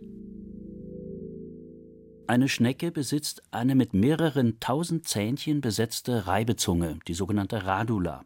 Eine 2.26 2.48
Schnecke 2.48 2.92
besitzt 2.92 3.44
eine 3.52 3.76
mit 3.76 3.94
mehreren 3.94 4.60
tausend 4.62 5.06
Zähnchen 5.08 5.60
besetzte 5.60 6.26
Reibezunge, 6.26 7.00
die 7.08 7.14
sogenannte 7.14 7.66
Radula. 7.66 8.24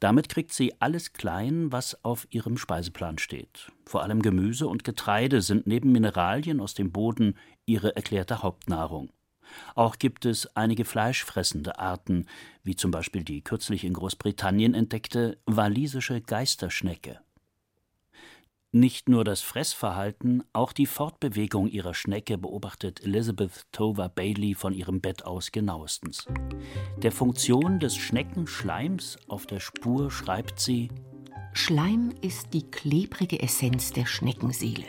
Damit 0.00 0.28
kriegt 0.28 0.52
sie 0.52 0.74
alles 0.80 1.12
klein, 1.12 1.70
was 1.70 2.04
auf 2.04 2.26
ihrem 2.30 2.58
Speiseplan 2.58 3.18
steht. 3.18 3.70
Vor 3.86 4.02
allem 4.02 4.20
Gemüse 4.20 4.66
und 4.66 4.82
Getreide 4.82 5.42
sind 5.42 5.66
neben 5.66 5.92
Mineralien 5.92 6.60
aus 6.60 6.74
dem 6.74 6.90
Boden 6.90 7.36
ihre 7.66 7.94
erklärte 7.94 8.42
Hauptnahrung. 8.42 9.10
Auch 9.76 9.98
gibt 9.98 10.24
es 10.24 10.54
einige 10.56 10.84
fleischfressende 10.84 11.78
Arten, 11.78 12.26
wie 12.64 12.74
zum 12.74 12.90
Beispiel 12.90 13.22
die 13.22 13.42
kürzlich 13.42 13.84
in 13.84 13.92
Großbritannien 13.92 14.74
entdeckte 14.74 15.38
walisische 15.46 16.20
Geisterschnecke. 16.20 17.20
Nicht 18.76 19.08
nur 19.08 19.24
das 19.24 19.40
Fressverhalten, 19.40 20.42
auch 20.52 20.74
die 20.74 20.84
Fortbewegung 20.84 21.66
ihrer 21.66 21.94
Schnecke 21.94 22.36
beobachtet 22.36 23.02
Elizabeth 23.02 23.62
Tover 23.72 24.10
Bailey 24.10 24.52
von 24.52 24.74
ihrem 24.74 25.00
Bett 25.00 25.24
aus 25.24 25.50
genauestens. 25.50 26.26
Der 26.98 27.10
Funktion 27.10 27.80
des 27.80 27.96
Schneckenschleims 27.96 29.16
auf 29.28 29.46
der 29.46 29.60
Spur 29.60 30.10
schreibt 30.10 30.60
sie 30.60 30.90
Schleim 31.54 32.12
ist 32.20 32.52
die 32.52 32.64
klebrige 32.70 33.40
Essenz 33.40 33.94
der 33.94 34.04
Schneckenseele. 34.04 34.84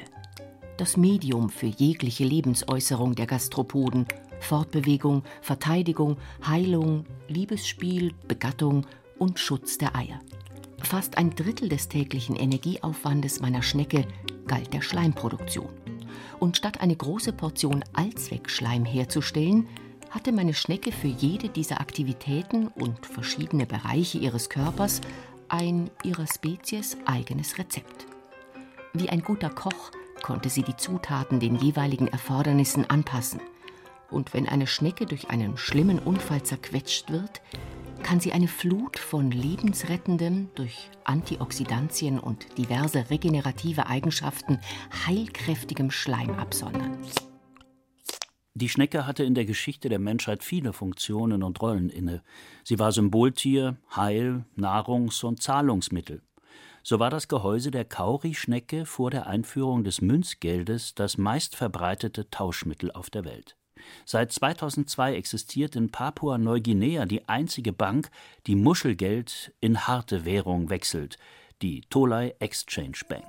Das 0.75 0.97
Medium 0.97 1.49
für 1.49 1.67
jegliche 1.67 2.25
Lebensäußerung 2.25 3.15
der 3.15 3.25
Gastropoden, 3.25 4.05
Fortbewegung, 4.41 5.23
Verteidigung, 5.39 6.17
Heilung, 6.45 7.05
Liebesspiel, 7.29 8.13
Begattung 8.27 8.85
und 9.17 9.39
Schutz 9.39 9.77
der 9.77 9.95
Eier. 9.95 10.19
Fast 10.81 11.17
ein 11.17 11.31
Drittel 11.31 11.69
des 11.69 11.89
täglichen 11.89 12.35
Energieaufwandes 12.35 13.39
meiner 13.39 13.61
Schnecke 13.61 14.07
galt 14.47 14.73
der 14.73 14.81
Schleimproduktion. 14.81 15.69
Und 16.39 16.57
statt 16.57 16.81
eine 16.81 16.95
große 16.95 17.33
Portion 17.33 17.83
Allzweckschleim 17.93 18.85
herzustellen, 18.85 19.67
hatte 20.09 20.31
meine 20.31 20.53
Schnecke 20.53 20.91
für 20.91 21.07
jede 21.07 21.49
dieser 21.49 21.81
Aktivitäten 21.81 22.67
und 22.67 23.05
verschiedene 23.05 23.65
Bereiche 23.65 24.17
ihres 24.17 24.49
Körpers 24.49 25.01
ein 25.49 25.89
ihrer 26.03 26.27
Spezies 26.27 26.97
eigenes 27.05 27.57
Rezept. 27.57 28.05
Wie 28.93 29.09
ein 29.09 29.21
guter 29.21 29.49
Koch 29.49 29.91
konnte 30.23 30.49
sie 30.49 30.63
die 30.63 30.75
Zutaten 30.75 31.39
den 31.39 31.55
jeweiligen 31.57 32.07
Erfordernissen 32.07 32.89
anpassen. 32.89 33.41
Und 34.09 34.33
wenn 34.33 34.47
eine 34.47 34.67
Schnecke 34.67 35.05
durch 35.05 35.29
einen 35.29 35.57
schlimmen 35.57 35.99
Unfall 35.99 36.43
zerquetscht 36.43 37.11
wird, 37.11 37.41
kann 38.03 38.19
sie 38.19 38.31
eine 38.31 38.47
Flut 38.47 38.97
von 38.99 39.31
lebensrettendem, 39.31 40.49
durch 40.55 40.89
Antioxidantien 41.03 42.19
und 42.19 42.57
diverse 42.57 43.09
regenerative 43.09 43.87
Eigenschaften 43.87 44.59
heilkräftigem 45.05 45.91
Schleim 45.91 46.31
absondern. 46.35 46.97
Die 48.53 48.69
Schnecke 48.69 49.05
hatte 49.05 49.23
in 49.23 49.35
der 49.35 49.45
Geschichte 49.45 49.87
der 49.87 49.99
Menschheit 49.99 50.43
viele 50.43 50.73
Funktionen 50.73 51.43
und 51.43 51.61
Rollen 51.61 51.89
inne. 51.89 52.23
Sie 52.63 52.79
war 52.79 52.91
Symboltier, 52.91 53.77
Heil-, 53.95 54.45
Nahrungs- 54.55 55.23
und 55.23 55.43
Zahlungsmittel. 55.43 56.23
So 56.81 56.99
war 56.99 57.09
das 57.09 57.27
Gehäuse 57.27 57.69
der 57.69 57.85
Kauri-Schnecke 57.85 58.85
vor 58.85 59.11
der 59.11 59.27
Einführung 59.27 59.83
des 59.83 60.01
Münzgeldes 60.01 60.95
das 60.95 61.17
meistverbreitete 61.17 62.31
Tauschmittel 62.31 62.91
auf 62.91 63.09
der 63.09 63.25
Welt. 63.25 63.57
Seit 64.05 64.31
2002 64.31 65.15
existiert 65.15 65.75
in 65.75 65.89
Papua-Neuguinea 65.89 67.05
die 67.05 67.27
einzige 67.27 67.73
Bank, 67.73 68.09
die 68.45 68.55
Muschelgeld 68.55 69.53
in 69.59 69.87
harte 69.87 70.25
Währung 70.25 70.69
wechselt, 70.69 71.17
die 71.61 71.81
Tolai 71.89 72.35
Exchange 72.39 72.99
Bank. 73.09 73.25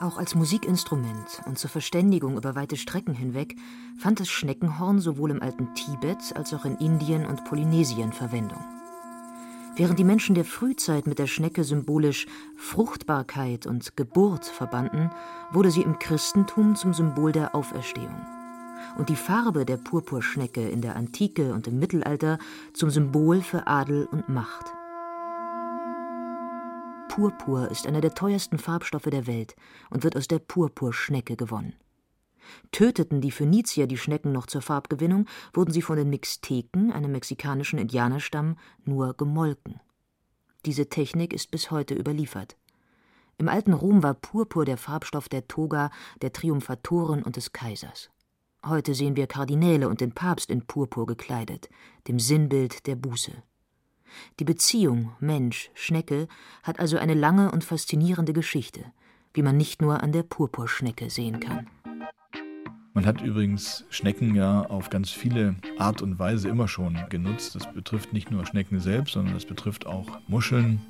Auch 0.00 0.18
als 0.18 0.34
Musikinstrument 0.34 1.42
und 1.46 1.58
zur 1.58 1.70
Verständigung 1.70 2.36
über 2.36 2.56
weite 2.56 2.76
Strecken 2.76 3.14
hinweg 3.14 3.54
fand 3.98 4.18
das 4.18 4.28
Schneckenhorn 4.28 4.98
sowohl 4.98 5.30
im 5.30 5.40
alten 5.40 5.72
Tibet 5.74 6.18
als 6.34 6.52
auch 6.52 6.64
in 6.64 6.76
Indien 6.78 7.24
und 7.26 7.44
Polynesien 7.44 8.12
Verwendung. 8.12 8.62
Während 9.76 9.98
die 9.98 10.04
Menschen 10.04 10.34
der 10.34 10.44
Frühzeit 10.44 11.06
mit 11.06 11.18
der 11.18 11.26
Schnecke 11.26 11.64
symbolisch 11.64 12.26
Fruchtbarkeit 12.56 13.66
und 13.66 13.96
Geburt 13.96 14.46
verbanden, 14.46 15.10
wurde 15.52 15.70
sie 15.70 15.82
im 15.82 15.98
Christentum 15.98 16.76
zum 16.76 16.92
Symbol 16.92 17.32
der 17.32 17.54
Auferstehung 17.54 18.43
und 18.96 19.08
die 19.08 19.16
Farbe 19.16 19.64
der 19.64 19.76
Purpurschnecke 19.76 20.68
in 20.68 20.80
der 20.80 20.96
Antike 20.96 21.52
und 21.52 21.66
im 21.66 21.78
Mittelalter 21.78 22.38
zum 22.72 22.90
Symbol 22.90 23.40
für 23.40 23.66
Adel 23.66 24.06
und 24.06 24.28
Macht. 24.28 24.72
Purpur 27.08 27.70
ist 27.70 27.86
einer 27.86 28.00
der 28.00 28.14
teuersten 28.14 28.58
Farbstoffe 28.58 29.04
der 29.04 29.26
Welt 29.26 29.54
und 29.90 30.02
wird 30.02 30.16
aus 30.16 30.26
der 30.26 30.40
Purpurschnecke 30.40 31.36
gewonnen. 31.36 31.74
Töteten 32.72 33.20
die 33.20 33.30
Phönizier 33.30 33.86
die 33.86 33.98
Schnecken 33.98 34.32
noch 34.32 34.46
zur 34.46 34.62
Farbgewinnung, 34.62 35.26
wurden 35.52 35.72
sie 35.72 35.82
von 35.82 35.96
den 35.96 36.10
Mixteken, 36.10 36.92
einem 36.92 37.12
mexikanischen 37.12 37.78
Indianerstamm, 37.78 38.56
nur 38.84 39.14
gemolken. 39.14 39.80
Diese 40.66 40.88
Technik 40.88 41.32
ist 41.32 41.50
bis 41.50 41.70
heute 41.70 41.94
überliefert. 41.94 42.56
Im 43.38 43.48
alten 43.48 43.72
Rom 43.72 44.02
war 44.02 44.14
Purpur 44.14 44.64
der 44.64 44.76
Farbstoff 44.76 45.28
der 45.28 45.46
Toga, 45.48 45.90
der 46.22 46.32
Triumphatoren 46.32 47.22
und 47.22 47.36
des 47.36 47.52
Kaisers. 47.52 48.10
Heute 48.66 48.94
sehen 48.94 49.14
wir 49.14 49.26
Kardinäle 49.26 49.90
und 49.90 50.00
den 50.00 50.12
Papst 50.12 50.50
in 50.50 50.62
Purpur 50.62 51.04
gekleidet, 51.04 51.68
dem 52.08 52.18
Sinnbild 52.18 52.86
der 52.86 52.96
Buße. 52.96 53.32
Die 54.40 54.44
Beziehung 54.44 55.12
Mensch-Schnecke 55.20 56.28
hat 56.62 56.80
also 56.80 56.96
eine 56.96 57.12
lange 57.12 57.50
und 57.50 57.62
faszinierende 57.62 58.32
Geschichte, 58.32 58.80
wie 59.34 59.42
man 59.42 59.58
nicht 59.58 59.82
nur 59.82 60.02
an 60.02 60.12
der 60.12 60.22
Purpurschnecke 60.22 61.10
sehen 61.10 61.40
kann. 61.40 61.68
Man 62.94 63.04
hat 63.04 63.20
übrigens 63.20 63.84
Schnecken 63.90 64.34
ja 64.34 64.62
auf 64.62 64.88
ganz 64.88 65.10
viele 65.10 65.56
Art 65.78 66.00
und 66.00 66.18
Weise 66.18 66.48
immer 66.48 66.68
schon 66.68 66.96
genutzt. 67.10 67.56
Das 67.56 67.70
betrifft 67.70 68.14
nicht 68.14 68.30
nur 68.30 68.46
Schnecken 68.46 68.80
selbst, 68.80 69.12
sondern 69.12 69.34
das 69.34 69.44
betrifft 69.44 69.84
auch 69.86 70.20
Muscheln, 70.26 70.80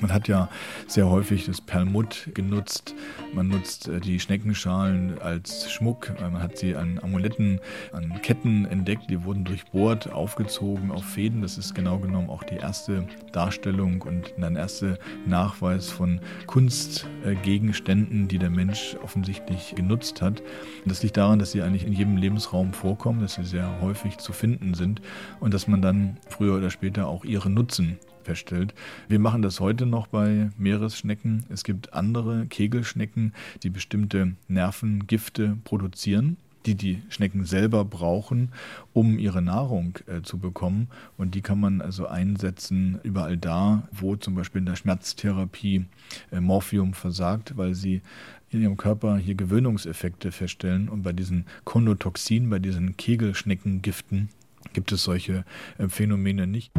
man 0.00 0.12
hat 0.12 0.28
ja 0.28 0.48
sehr 0.86 1.08
häufig 1.08 1.46
das 1.46 1.60
Perlmutt 1.60 2.30
genutzt. 2.34 2.94
Man 3.34 3.48
nutzt 3.48 3.88
äh, 3.88 4.00
die 4.00 4.20
Schneckenschalen 4.20 5.20
als 5.20 5.70
Schmuck. 5.70 6.12
Man 6.20 6.42
hat 6.42 6.58
sie 6.58 6.76
an 6.76 6.98
Amuletten, 7.02 7.60
an 7.92 8.20
Ketten 8.22 8.64
entdeckt. 8.66 9.10
Die 9.10 9.24
wurden 9.24 9.44
durchbohrt, 9.44 10.12
aufgezogen 10.12 10.90
auf 10.90 11.04
Fäden. 11.04 11.42
Das 11.42 11.58
ist 11.58 11.74
genau 11.74 11.98
genommen 11.98 12.30
auch 12.30 12.42
die 12.42 12.56
erste 12.56 13.06
Darstellung 13.32 14.02
und 14.02 14.34
ein 14.38 14.56
erster 14.56 14.98
Nachweis 15.26 15.90
von 15.90 16.20
Kunstgegenständen, 16.46 18.28
die 18.28 18.38
der 18.38 18.50
Mensch 18.50 18.96
offensichtlich 19.02 19.74
genutzt 19.74 20.22
hat. 20.22 20.42
Das 20.84 21.02
liegt 21.02 21.16
daran, 21.16 21.38
dass 21.38 21.52
sie 21.52 21.62
eigentlich 21.62 21.86
in 21.86 21.92
jedem 21.92 22.16
Lebensraum 22.16 22.72
vorkommen, 22.72 23.20
dass 23.20 23.34
sie 23.34 23.44
sehr 23.44 23.80
häufig 23.80 24.18
zu 24.18 24.32
finden 24.32 24.74
sind 24.74 25.00
und 25.40 25.54
dass 25.54 25.68
man 25.68 25.82
dann 25.82 26.18
früher 26.28 26.56
oder 26.56 26.70
später 26.70 27.06
auch 27.06 27.24
ihre 27.24 27.50
Nutzen 27.50 27.98
feststellt. 28.22 28.74
Wir 29.08 29.18
machen 29.18 29.42
das 29.42 29.60
heute 29.60 29.86
noch 29.86 30.06
bei 30.06 30.50
Meeresschnecken. 30.58 31.44
Es 31.48 31.64
gibt 31.64 31.92
andere 31.92 32.46
Kegelschnecken, 32.46 33.32
die 33.62 33.70
bestimmte 33.70 34.34
Nervengifte 34.48 35.58
produzieren 35.64 36.36
die 36.66 36.74
die 36.74 37.02
Schnecken 37.08 37.44
selber 37.44 37.84
brauchen, 37.84 38.50
um 38.92 39.18
ihre 39.18 39.42
Nahrung 39.42 39.98
äh, 40.06 40.22
zu 40.22 40.38
bekommen. 40.38 40.88
Und 41.16 41.34
die 41.34 41.40
kann 41.40 41.60
man 41.60 41.80
also 41.80 42.06
einsetzen 42.06 43.00
überall 43.02 43.36
da, 43.36 43.88
wo 43.92 44.16
zum 44.16 44.34
Beispiel 44.34 44.60
in 44.60 44.66
der 44.66 44.76
Schmerztherapie 44.76 45.86
äh, 46.30 46.40
Morphium 46.40 46.94
versagt, 46.94 47.56
weil 47.56 47.74
sie 47.74 48.02
in 48.50 48.62
ihrem 48.62 48.76
Körper 48.76 49.16
hier 49.16 49.34
Gewöhnungseffekte 49.34 50.32
feststellen. 50.32 50.88
Und 50.88 51.02
bei 51.02 51.12
diesen 51.12 51.46
Kondotoxinen, 51.64 52.50
bei 52.50 52.58
diesen 52.58 52.96
Kegelschneckengiften 52.96 54.28
gibt 54.72 54.92
es 54.92 55.04
solche 55.04 55.44
äh, 55.78 55.88
Phänomene 55.88 56.46
nicht. 56.46 56.72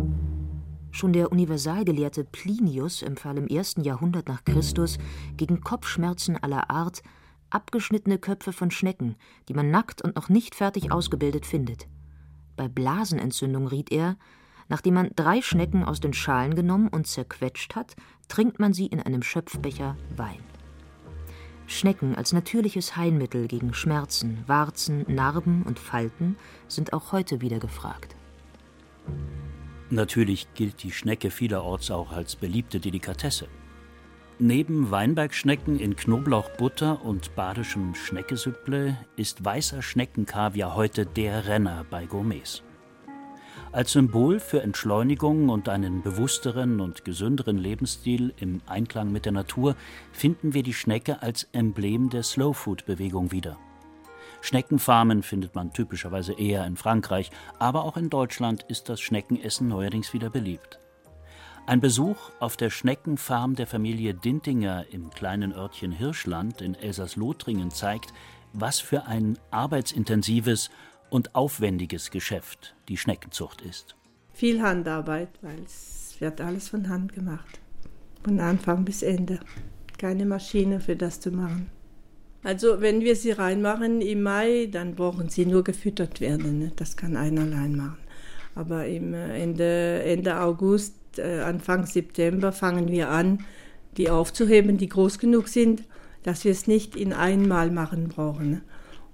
Schon 0.92 1.14
der 1.14 1.32
Universalgelehrte 1.32 2.26
Plinius 2.26 3.02
empfahl 3.02 3.38
im 3.38 3.48
ersten 3.48 3.82
Jahrhundert 3.82 4.28
nach 4.28 4.44
Christus 4.44 4.98
gegen 5.38 5.62
Kopfschmerzen 5.62 6.38
aller 6.38 6.70
Art 6.70 7.02
abgeschnittene 7.50 8.18
Köpfe 8.18 8.54
von 8.54 8.72
Schnecken, 8.72 9.16
die 9.48 9.54
man 9.54 9.72
nackt 9.72 10.02
und 10.02 10.16
noch 10.16 10.30
nicht 10.30 10.56
fertig 10.56 10.92
ausgebildet 10.92 11.46
findet. 11.46 11.88
Bei 12.56 12.68
Blasenentzündung 12.68 13.68
riet 13.68 13.92
er, 13.92 14.18
nachdem 14.70 14.96
man 14.96 15.10
drei 15.16 15.42
Schnecken 15.42 15.84
aus 15.84 16.00
den 16.00 16.14
Schalen 16.14 16.56
genommen 16.56 16.88
und 16.88 17.08
zerquetscht 17.08 17.76
hat, 17.76 17.96
trinkt 18.28 18.60
man 18.60 18.74
sie 18.74 18.88
in 18.88 19.02
einem 19.02 19.24
Schöpfbecher 19.24 19.98
Wein. 20.16 20.40
Schnecken 21.68 22.16
als 22.16 22.34
natürliches 22.34 22.98
Heilmittel 22.98 23.48
gegen 23.48 23.74
Schmerzen, 23.74 24.44
Warzen, 24.46 25.06
Narben 25.08 25.64
und 25.64 25.80
Falten 25.80 26.36
sind 26.68 26.92
auch 26.92 27.14
heute 27.14 27.40
wieder 27.40 27.60
gefragt. 27.60 28.16
Natürlich 29.92 30.48
gilt 30.54 30.84
die 30.84 30.92
Schnecke 30.92 31.30
vielerorts 31.30 31.92
auch 31.92 32.14
als 32.14 32.38
beliebte 32.38 32.80
Delikatesse. 32.80 33.48
Neben 34.40 34.90
Weinbergschnecken 34.90 35.78
in 35.80 35.98
Knoblauchbutter 35.98 37.04
und 37.04 37.36
badischem 37.36 37.94
Schneckesüpple 37.94 38.98
ist 39.18 39.44
weißer 39.44 39.82
Schneckenkaviar 39.82 40.76
heute 40.76 41.06
der 41.06 41.46
Renner 41.46 41.86
bei 41.90 42.06
Gourmets. 42.06 42.64
Als 43.74 43.92
Symbol 43.92 44.40
für 44.40 44.62
Entschleunigung 44.62 45.50
und 45.50 45.68
einen 45.68 46.02
bewussteren 46.02 46.80
und 46.80 47.04
gesünderen 47.04 47.58
Lebensstil 47.58 48.34
im 48.38 48.62
Einklang 48.68 49.12
mit 49.12 49.26
der 49.26 49.34
Natur 49.34 49.76
finden 50.14 50.54
wir 50.54 50.64
die 50.64 50.74
Schnecke 50.74 51.22
als 51.22 51.50
Emblem 51.52 52.10
der 52.10 52.24
Slowfood-Bewegung 52.24 53.34
wieder. 53.34 53.58
Schneckenfarmen 54.42 55.24
findet 55.24 55.56
man 55.56 55.72
typischerweise 55.72 56.34
eher 56.34 56.66
in 56.66 56.76
Frankreich, 56.76 57.30
aber 57.60 57.86
auch 57.86 57.96
in 57.96 58.10
Deutschland 58.10 58.64
ist 58.64 58.90
das 58.90 59.00
Schneckenessen 59.00 59.68
neuerdings 59.68 60.14
wieder 60.14 60.30
beliebt. 60.30 60.80
Ein 61.68 61.80
Besuch 61.80 62.32
auf 62.40 62.58
der 62.58 62.72
Schneckenfarm 62.72 63.56
der 63.56 63.68
Familie 63.68 64.16
Dintinger 64.16 64.86
im 64.92 65.12
kleinen 65.12 65.54
Örtchen 65.54 65.92
Hirschland 65.92 66.62
in 66.62 66.74
Elsass-Lothringen 66.74 67.70
zeigt, 67.70 68.14
was 68.52 68.80
für 68.80 69.06
ein 69.06 69.38
arbeitsintensives 69.52 70.72
und 71.10 71.36
aufwendiges 71.36 72.10
Geschäft 72.10 72.76
die 72.90 72.98
Schneckenzucht 72.98 73.62
ist. 73.62 73.96
Viel 74.34 74.62
Handarbeit, 74.62 75.30
weil 75.42 75.60
es 75.64 76.16
wird 76.20 76.42
alles 76.42 76.70
von 76.70 76.90
Hand 76.90 77.14
gemacht. 77.14 77.60
Von 78.24 78.40
Anfang 78.40 78.84
bis 78.84 79.04
Ende. 79.04 79.40
Keine 79.98 80.26
Maschine 80.26 80.80
für 80.80 80.96
das 80.96 81.20
zu 81.20 81.32
machen. 81.32 81.70
Also 82.44 82.82
wenn 82.82 83.02
wir 83.02 83.16
sie 83.16 83.32
reinmachen 83.32 84.02
im 84.02 84.24
Mai, 84.24 84.68
dann 84.72 84.96
brauchen 84.96 85.30
sie 85.30 85.46
nur 85.46 85.64
gefüttert 85.64 86.22
werden. 86.22 86.60
Ne? 86.60 86.72
Das 86.76 86.98
kann 86.98 87.16
einer 87.16 87.42
allein 87.42 87.76
machen. 87.76 87.98
Aber 88.56 88.88
im 88.88 89.14
äh, 89.14 89.42
Ende, 89.42 90.04
Ende 90.04 90.40
August, 90.40 90.96
äh, 91.18 91.42
Anfang 91.42 91.86
September 91.86 92.52
fangen 92.52 92.90
wir 92.90 93.10
an, 93.10 93.46
die 93.98 94.10
aufzuheben, 94.10 94.78
die 94.78 94.90
groß 94.90 95.20
genug 95.20 95.48
sind, 95.48 95.84
dass 96.24 96.44
wir 96.44 96.52
es 96.52 96.68
nicht 96.68 96.96
in 96.96 97.14
einmal 97.14 97.72
machen 97.72 98.10
brauchen. 98.10 98.52
Ne? 98.52 98.62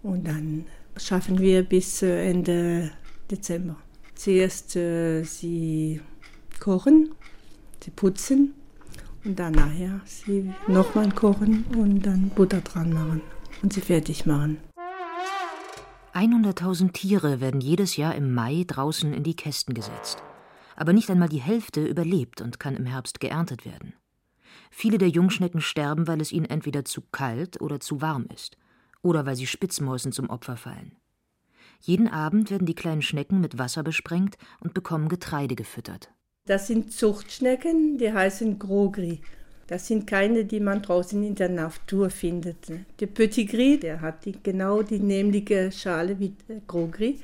Und 0.03 0.27
dann 0.27 0.65
schaffen 0.95 1.39
wir 1.39 1.63
bis 1.63 2.01
äh, 2.01 2.29
Ende 2.29 2.91
Dezember. 3.29 3.75
Zuerst 4.15 4.75
äh, 4.75 5.23
sie 5.23 6.01
kochen, 6.59 7.11
sie 7.83 7.91
putzen 7.91 8.53
und 9.27 9.37
dann 9.37 9.53
nachher 9.53 9.99
sie 10.05 10.53
nochmal 10.67 11.11
kochen 11.11 11.65
und 11.75 12.01
dann 12.05 12.29
Butter 12.29 12.61
dran 12.61 12.93
machen 12.93 13.21
und 13.61 13.73
sie 13.73 13.81
fertig 13.81 14.25
machen. 14.25 14.57
100.000 16.13 16.93
Tiere 16.93 17.41
werden 17.41 17.61
jedes 17.61 17.97
Jahr 17.97 18.15
im 18.15 18.33
Mai 18.33 18.63
draußen 18.65 19.13
in 19.13 19.23
die 19.23 19.35
Kästen 19.35 19.75
gesetzt. 19.75 20.23
Aber 20.75 20.93
nicht 20.93 21.09
einmal 21.11 21.29
die 21.29 21.41
Hälfte 21.41 21.85
überlebt 21.85 22.41
und 22.41 22.59
kann 22.59 22.75
im 22.75 22.85
Herbst 22.85 23.19
geerntet 23.19 23.65
werden. 23.65 23.93
Viele 24.71 24.97
der 24.97 25.09
Jungschnecken 25.09 25.61
sterben, 25.61 26.07
weil 26.07 26.21
es 26.21 26.31
ihnen 26.31 26.45
entweder 26.45 26.85
zu 26.85 27.01
kalt 27.11 27.61
oder 27.61 27.79
zu 27.79 28.01
warm 28.01 28.27
ist. 28.33 28.57
Oder 29.01 29.25
weil 29.25 29.35
sie 29.35 29.47
Spitzmäusen 29.47 30.11
zum 30.11 30.29
Opfer 30.29 30.57
fallen. 30.57 30.95
Jeden 31.81 32.07
Abend 32.07 32.49
werden 32.49 32.65
die 32.65 32.75
kleinen 32.75 33.03
Schnecken 33.03 33.39
mit 33.39 33.59
Wasser 33.59 33.83
besprengt 33.83 34.37
und 34.59 34.73
bekommen 34.73 35.09
Getreide 35.09 35.55
gefüttert. 35.55 36.09
Das 36.47 36.67
sind 36.67 36.93
Zuchtschnecken, 36.93 37.97
die 37.97 38.11
heißen 38.11 38.57
Grogri. 38.57 39.19
Das 39.67 39.85
sind 39.85 40.07
keine, 40.07 40.45
die 40.45 40.61
man 40.61 40.81
draußen 40.81 41.21
in 41.21 41.35
der 41.35 41.49
Natur 41.49 42.09
findet. 42.09 42.71
Der 43.01 43.07
Petit 43.07 43.49
Gris, 43.49 43.81
der 43.81 43.99
hat 43.99 44.23
die, 44.23 44.31
genau 44.41 44.81
die 44.81 44.99
nämliche 44.99 45.73
Schale 45.73 46.17
wie 46.19 46.33
der 46.47 46.61
Grogri. 46.65 47.19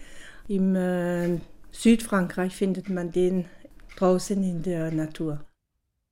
Im 0.49 0.75
äh, 0.75 1.39
Südfrankreich 1.71 2.53
findet 2.53 2.89
man 2.89 3.13
den 3.13 3.45
draußen 3.95 4.43
in 4.43 4.61
der 4.61 4.91
Natur. 4.91 5.45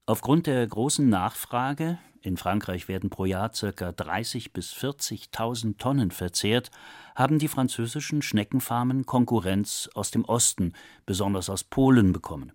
Aufgrund 0.06 0.48
der 0.48 0.66
großen 0.66 1.10
Nachfrage, 1.10 2.00
in 2.22 2.38
Frankreich 2.38 2.88
werden 2.88 3.10
pro 3.10 3.26
Jahr 3.26 3.50
ca. 3.50 3.90
30.000 3.90 4.54
bis 4.54 4.72
40.000 4.72 5.78
Tonnen 5.78 6.12
verzehrt, 6.12 6.72
haben 7.14 7.40
die 7.40 7.50
französischen 7.50 8.22
Schneckenfarmen 8.22 9.06
Konkurrenz 9.06 9.90
aus 9.96 10.12
dem 10.12 10.24
Osten, 10.24 10.72
besonders 11.06 11.50
aus 11.50 11.66
Polen, 11.66 12.14
bekommen. 12.14 12.54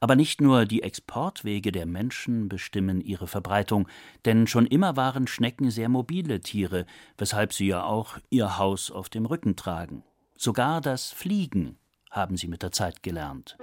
Aber 0.00 0.16
nicht 0.16 0.40
nur 0.40 0.64
die 0.64 0.82
Exportwege 0.82 1.72
der 1.72 1.86
Menschen 1.86 2.48
bestimmen 2.48 3.00
ihre 3.00 3.26
Verbreitung, 3.26 3.88
denn 4.24 4.46
schon 4.46 4.66
immer 4.66 4.96
waren 4.96 5.26
Schnecken 5.26 5.70
sehr 5.70 5.88
mobile 5.88 6.40
Tiere, 6.40 6.86
weshalb 7.16 7.52
sie 7.52 7.66
ja 7.66 7.84
auch 7.84 8.18
ihr 8.30 8.58
Haus 8.58 8.90
auf 8.90 9.08
dem 9.08 9.26
Rücken 9.26 9.56
tragen. 9.56 10.04
Sogar 10.36 10.80
das 10.80 11.10
Fliegen 11.10 11.78
haben 12.10 12.36
sie 12.36 12.48
mit 12.48 12.62
der 12.62 12.72
Zeit 12.72 13.02
gelernt. 13.02 13.58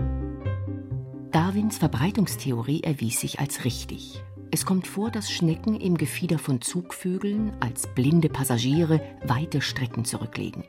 Darwins 1.32 1.78
Verbreitungstheorie 1.78 2.84
erwies 2.84 3.20
sich 3.20 3.40
als 3.40 3.66
richtig. 3.66 4.22
Es 4.52 4.66
kommt 4.66 4.88
vor, 4.88 5.12
dass 5.12 5.32
Schnecken 5.32 5.80
im 5.80 5.98
Gefieder 5.98 6.40
von 6.40 6.62
Zugvögeln 6.62 7.52
als 7.60 7.94
blinde 7.94 8.30
Passagiere 8.30 9.02
weite 9.24 9.62
Strecken 9.62 10.06
zurücklegen. 10.06 10.64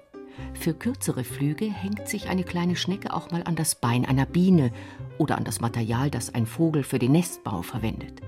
Für 0.54 0.74
kürzere 0.74 1.24
Flüge 1.24 1.66
hängt 1.66 2.08
sich 2.08 2.28
eine 2.28 2.44
kleine 2.44 2.76
Schnecke 2.76 3.12
auch 3.12 3.30
mal 3.30 3.42
an 3.44 3.56
das 3.56 3.74
Bein 3.74 4.04
einer 4.04 4.26
Biene 4.26 4.72
oder 5.18 5.38
an 5.38 5.44
das 5.44 5.60
Material, 5.60 6.10
das 6.10 6.34
ein 6.34 6.46
Vogel 6.46 6.82
für 6.82 6.98
den 6.98 7.12
Nestbau 7.12 7.62
verwendet. 7.62 8.20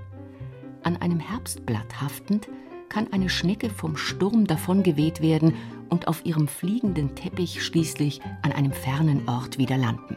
An 0.83 0.97
einem 0.97 1.21
Herbstblatt 1.21 2.01
haftend, 2.01 2.49
kann 2.89 3.13
eine 3.13 3.29
Schnecke 3.29 3.71
vom 3.71 3.97
Sturm 3.97 4.47
davongeweht 4.47 5.21
werden 5.21 5.55
und 5.89 6.09
auf 6.09 6.25
ihrem 6.25 6.49
fliegenden 6.49 7.15
Teppich 7.15 7.63
schließlich 7.63 8.21
an 8.43 8.53
einem 8.53 8.73
fernen 8.73 9.29
Ort 9.29 9.59
wieder 9.59 9.77
landen. 9.77 10.17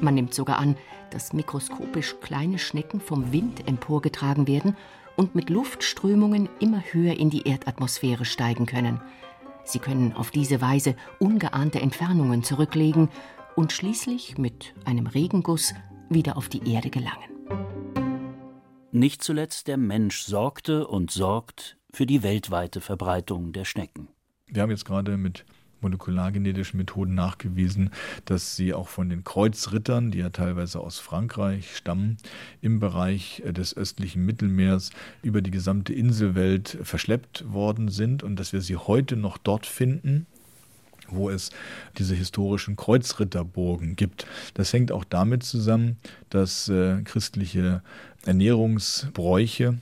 Man 0.00 0.14
nimmt 0.14 0.34
sogar 0.34 0.58
an, 0.58 0.76
dass 1.10 1.32
mikroskopisch 1.32 2.16
kleine 2.20 2.58
Schnecken 2.58 3.00
vom 3.00 3.32
Wind 3.32 3.66
emporgetragen 3.66 4.46
werden 4.46 4.76
und 5.16 5.34
mit 5.34 5.48
Luftströmungen 5.48 6.48
immer 6.60 6.82
höher 6.92 7.18
in 7.18 7.30
die 7.30 7.46
Erdatmosphäre 7.48 8.24
steigen 8.24 8.66
können. 8.66 9.00
Sie 9.66 9.80
können 9.80 10.12
auf 10.12 10.30
diese 10.30 10.60
Weise 10.60 10.94
ungeahnte 11.18 11.80
Entfernungen 11.80 12.44
zurücklegen 12.44 13.10
und 13.56 13.72
schließlich 13.72 14.38
mit 14.38 14.74
einem 14.84 15.08
Regenguss 15.08 15.74
wieder 16.08 16.36
auf 16.36 16.48
die 16.48 16.72
Erde 16.72 16.88
gelangen. 16.88 17.36
Nicht 18.92 19.22
zuletzt 19.22 19.66
der 19.66 19.76
Mensch 19.76 20.22
sorgte 20.22 20.86
und 20.86 21.10
sorgt 21.10 21.76
für 21.92 22.06
die 22.06 22.22
weltweite 22.22 22.80
Verbreitung 22.80 23.52
der 23.52 23.64
Schnecken. 23.64 24.08
Wir 24.46 24.62
haben 24.62 24.70
jetzt 24.70 24.84
gerade 24.84 25.16
mit 25.16 25.44
molekulargenetischen 25.80 26.78
Methoden 26.78 27.14
nachgewiesen, 27.14 27.90
dass 28.24 28.56
sie 28.56 28.74
auch 28.74 28.88
von 28.88 29.08
den 29.08 29.24
Kreuzrittern, 29.24 30.10
die 30.10 30.18
ja 30.18 30.30
teilweise 30.30 30.80
aus 30.80 30.98
Frankreich 30.98 31.76
stammen, 31.76 32.16
im 32.60 32.80
Bereich 32.80 33.42
des 33.46 33.76
östlichen 33.76 34.24
Mittelmeers 34.24 34.90
über 35.22 35.42
die 35.42 35.50
gesamte 35.50 35.92
Inselwelt 35.92 36.78
verschleppt 36.82 37.44
worden 37.52 37.88
sind 37.88 38.22
und 38.22 38.36
dass 38.36 38.52
wir 38.52 38.60
sie 38.60 38.76
heute 38.76 39.16
noch 39.16 39.38
dort 39.38 39.66
finden, 39.66 40.26
wo 41.08 41.30
es 41.30 41.50
diese 41.98 42.14
historischen 42.14 42.76
Kreuzritterburgen 42.76 43.96
gibt. 43.96 44.26
Das 44.54 44.72
hängt 44.72 44.90
auch 44.92 45.04
damit 45.04 45.42
zusammen, 45.42 45.98
dass 46.30 46.68
äh, 46.68 47.02
christliche 47.02 47.82
Ernährungsbräuche 48.24 49.78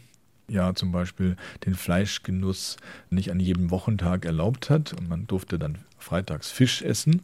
ja 0.49 0.75
zum 0.75 0.93
Beispiel 0.93 1.37
den 1.65 1.75
Fleischgenuss 1.75 2.77
nicht 3.11 3.31
an 3.31 3.41
jedem 3.41 3.71
Wochentag 3.71 4.25
erlaubt 4.25 4.71
hat 4.71 4.93
und 4.93 5.09
man 5.09 5.27
durfte 5.27 5.59
dann 5.59 5.79
freitags 5.99 6.51
Fisch 6.51 6.83
essen 6.83 7.23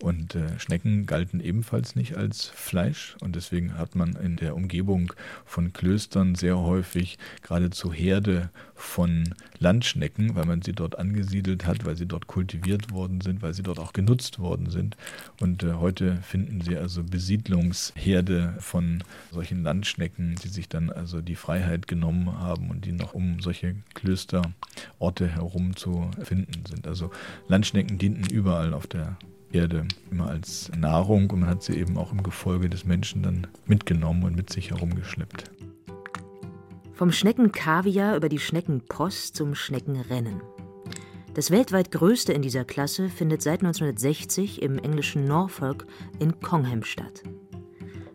und 0.00 0.34
äh, 0.34 0.58
Schnecken 0.58 1.06
galten 1.06 1.40
ebenfalls 1.40 1.96
nicht 1.96 2.16
als 2.16 2.46
Fleisch. 2.46 3.16
Und 3.20 3.34
deswegen 3.34 3.78
hat 3.78 3.94
man 3.94 4.14
in 4.16 4.36
der 4.36 4.54
Umgebung 4.54 5.12
von 5.44 5.72
Klöstern 5.72 6.34
sehr 6.34 6.58
häufig 6.58 7.18
geradezu 7.42 7.92
Herde 7.92 8.50
von 8.74 9.34
Landschnecken, 9.58 10.34
weil 10.34 10.44
man 10.44 10.60
sie 10.60 10.72
dort 10.72 10.98
angesiedelt 10.98 11.64
hat, 11.66 11.86
weil 11.86 11.96
sie 11.96 12.06
dort 12.06 12.26
kultiviert 12.26 12.92
worden 12.92 13.22
sind, 13.22 13.40
weil 13.40 13.54
sie 13.54 13.62
dort 13.62 13.78
auch 13.78 13.94
genutzt 13.94 14.38
worden 14.38 14.68
sind. 14.68 14.96
Und 15.40 15.62
äh, 15.62 15.74
heute 15.74 16.16
finden 16.16 16.60
Sie 16.60 16.76
also 16.76 17.02
Besiedlungsherde 17.02 18.54
von 18.58 19.02
solchen 19.30 19.62
Landschnecken, 19.62 20.34
die 20.42 20.48
sich 20.48 20.68
dann 20.68 20.90
also 20.90 21.22
die 21.22 21.36
Freiheit 21.36 21.88
genommen 21.88 22.38
haben 22.38 22.70
und 22.70 22.84
die 22.84 22.92
noch 22.92 23.14
um 23.14 23.40
solche 23.40 23.76
Klösterorte 23.94 25.28
herum 25.28 25.74
zu 25.74 26.10
finden 26.22 26.64
sind. 26.66 26.86
Also 26.86 27.10
Landschnecken 27.48 27.98
dienten 27.98 28.28
überall 28.28 28.74
auf 28.74 28.86
der 28.86 29.16
Erde 29.52 29.86
immer 30.10 30.28
als 30.28 30.70
Nahrung 30.76 31.30
und 31.30 31.40
man 31.40 31.48
hat 31.48 31.62
sie 31.62 31.76
eben 31.76 31.96
auch 31.96 32.12
im 32.12 32.22
Gefolge 32.22 32.68
des 32.68 32.84
Menschen 32.84 33.22
dann 33.22 33.46
mitgenommen 33.66 34.24
und 34.24 34.36
mit 34.36 34.50
sich 34.52 34.70
herumgeschleppt. 34.70 35.50
Vom 36.92 37.12
Schneckenkaviar 37.12 38.16
über 38.16 38.28
die 38.28 38.38
Schneckenpost 38.38 39.36
zum 39.36 39.54
Schneckenrennen. 39.54 40.40
Das 41.34 41.50
weltweit 41.50 41.92
größte 41.92 42.32
in 42.32 42.40
dieser 42.40 42.64
Klasse 42.64 43.10
findet 43.10 43.42
seit 43.42 43.60
1960 43.60 44.62
im 44.62 44.78
englischen 44.78 45.26
Norfolk 45.26 45.86
in 46.18 46.40
Congham 46.40 46.82
statt. 46.82 47.22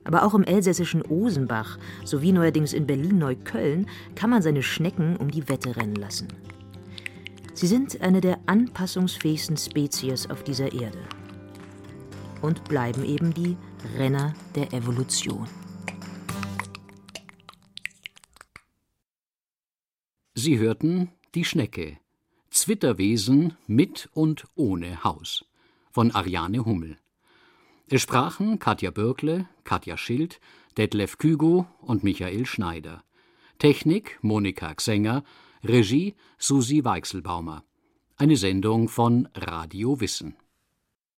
Aber 0.03 0.23
auch 0.23 0.33
im 0.33 0.43
elsässischen 0.43 1.03
Osenbach 1.03 1.77
sowie 2.03 2.31
neuerdings 2.31 2.73
in 2.73 2.87
Berlin-Neukölln 2.87 3.85
kann 4.15 4.31
man 4.31 4.41
seine 4.41 4.63
Schnecken 4.63 5.15
um 5.17 5.29
die 5.29 5.47
Wette 5.47 5.75
rennen 5.75 5.95
lassen. 5.95 6.27
Sie 7.53 7.67
sind 7.67 8.01
eine 8.01 8.21
der 8.21 8.39
anpassungsfähigsten 8.47 9.57
Spezies 9.57 10.27
auf 10.27 10.43
dieser 10.43 10.73
Erde 10.73 10.97
und 12.41 12.63
bleiben 12.65 13.05
eben 13.05 13.33
die 13.33 13.57
Renner 13.97 14.33
der 14.55 14.73
Evolution. 14.73 15.47
Sie 20.33 20.57
hörten 20.57 21.11
Die 21.35 21.45
Schnecke, 21.45 21.97
Zwitterwesen 22.49 23.55
mit 23.67 24.09
und 24.13 24.45
ohne 24.55 25.03
Haus 25.03 25.45
von 25.91 26.11
Ariane 26.11 26.65
Hummel. 26.65 26.97
Es 27.87 28.01
sprachen 28.01 28.57
Katja 28.57 28.89
Bürkle, 28.89 29.47
Katja 29.65 29.97
Schild, 29.97 30.39
Detlef 30.77 31.17
Kügo 31.17 31.67
und 31.81 32.03
Michael 32.03 32.45
Schneider. 32.45 33.03
Technik 33.59 34.17
Monika 34.21 34.73
Xenger, 34.73 35.23
Regie 35.63 36.15
Susi 36.37 36.83
Weichselbaumer. 36.83 37.63
Eine 38.15 38.37
Sendung 38.37 38.87
von 38.87 39.27
Radio 39.35 39.99
Wissen. 39.99 40.35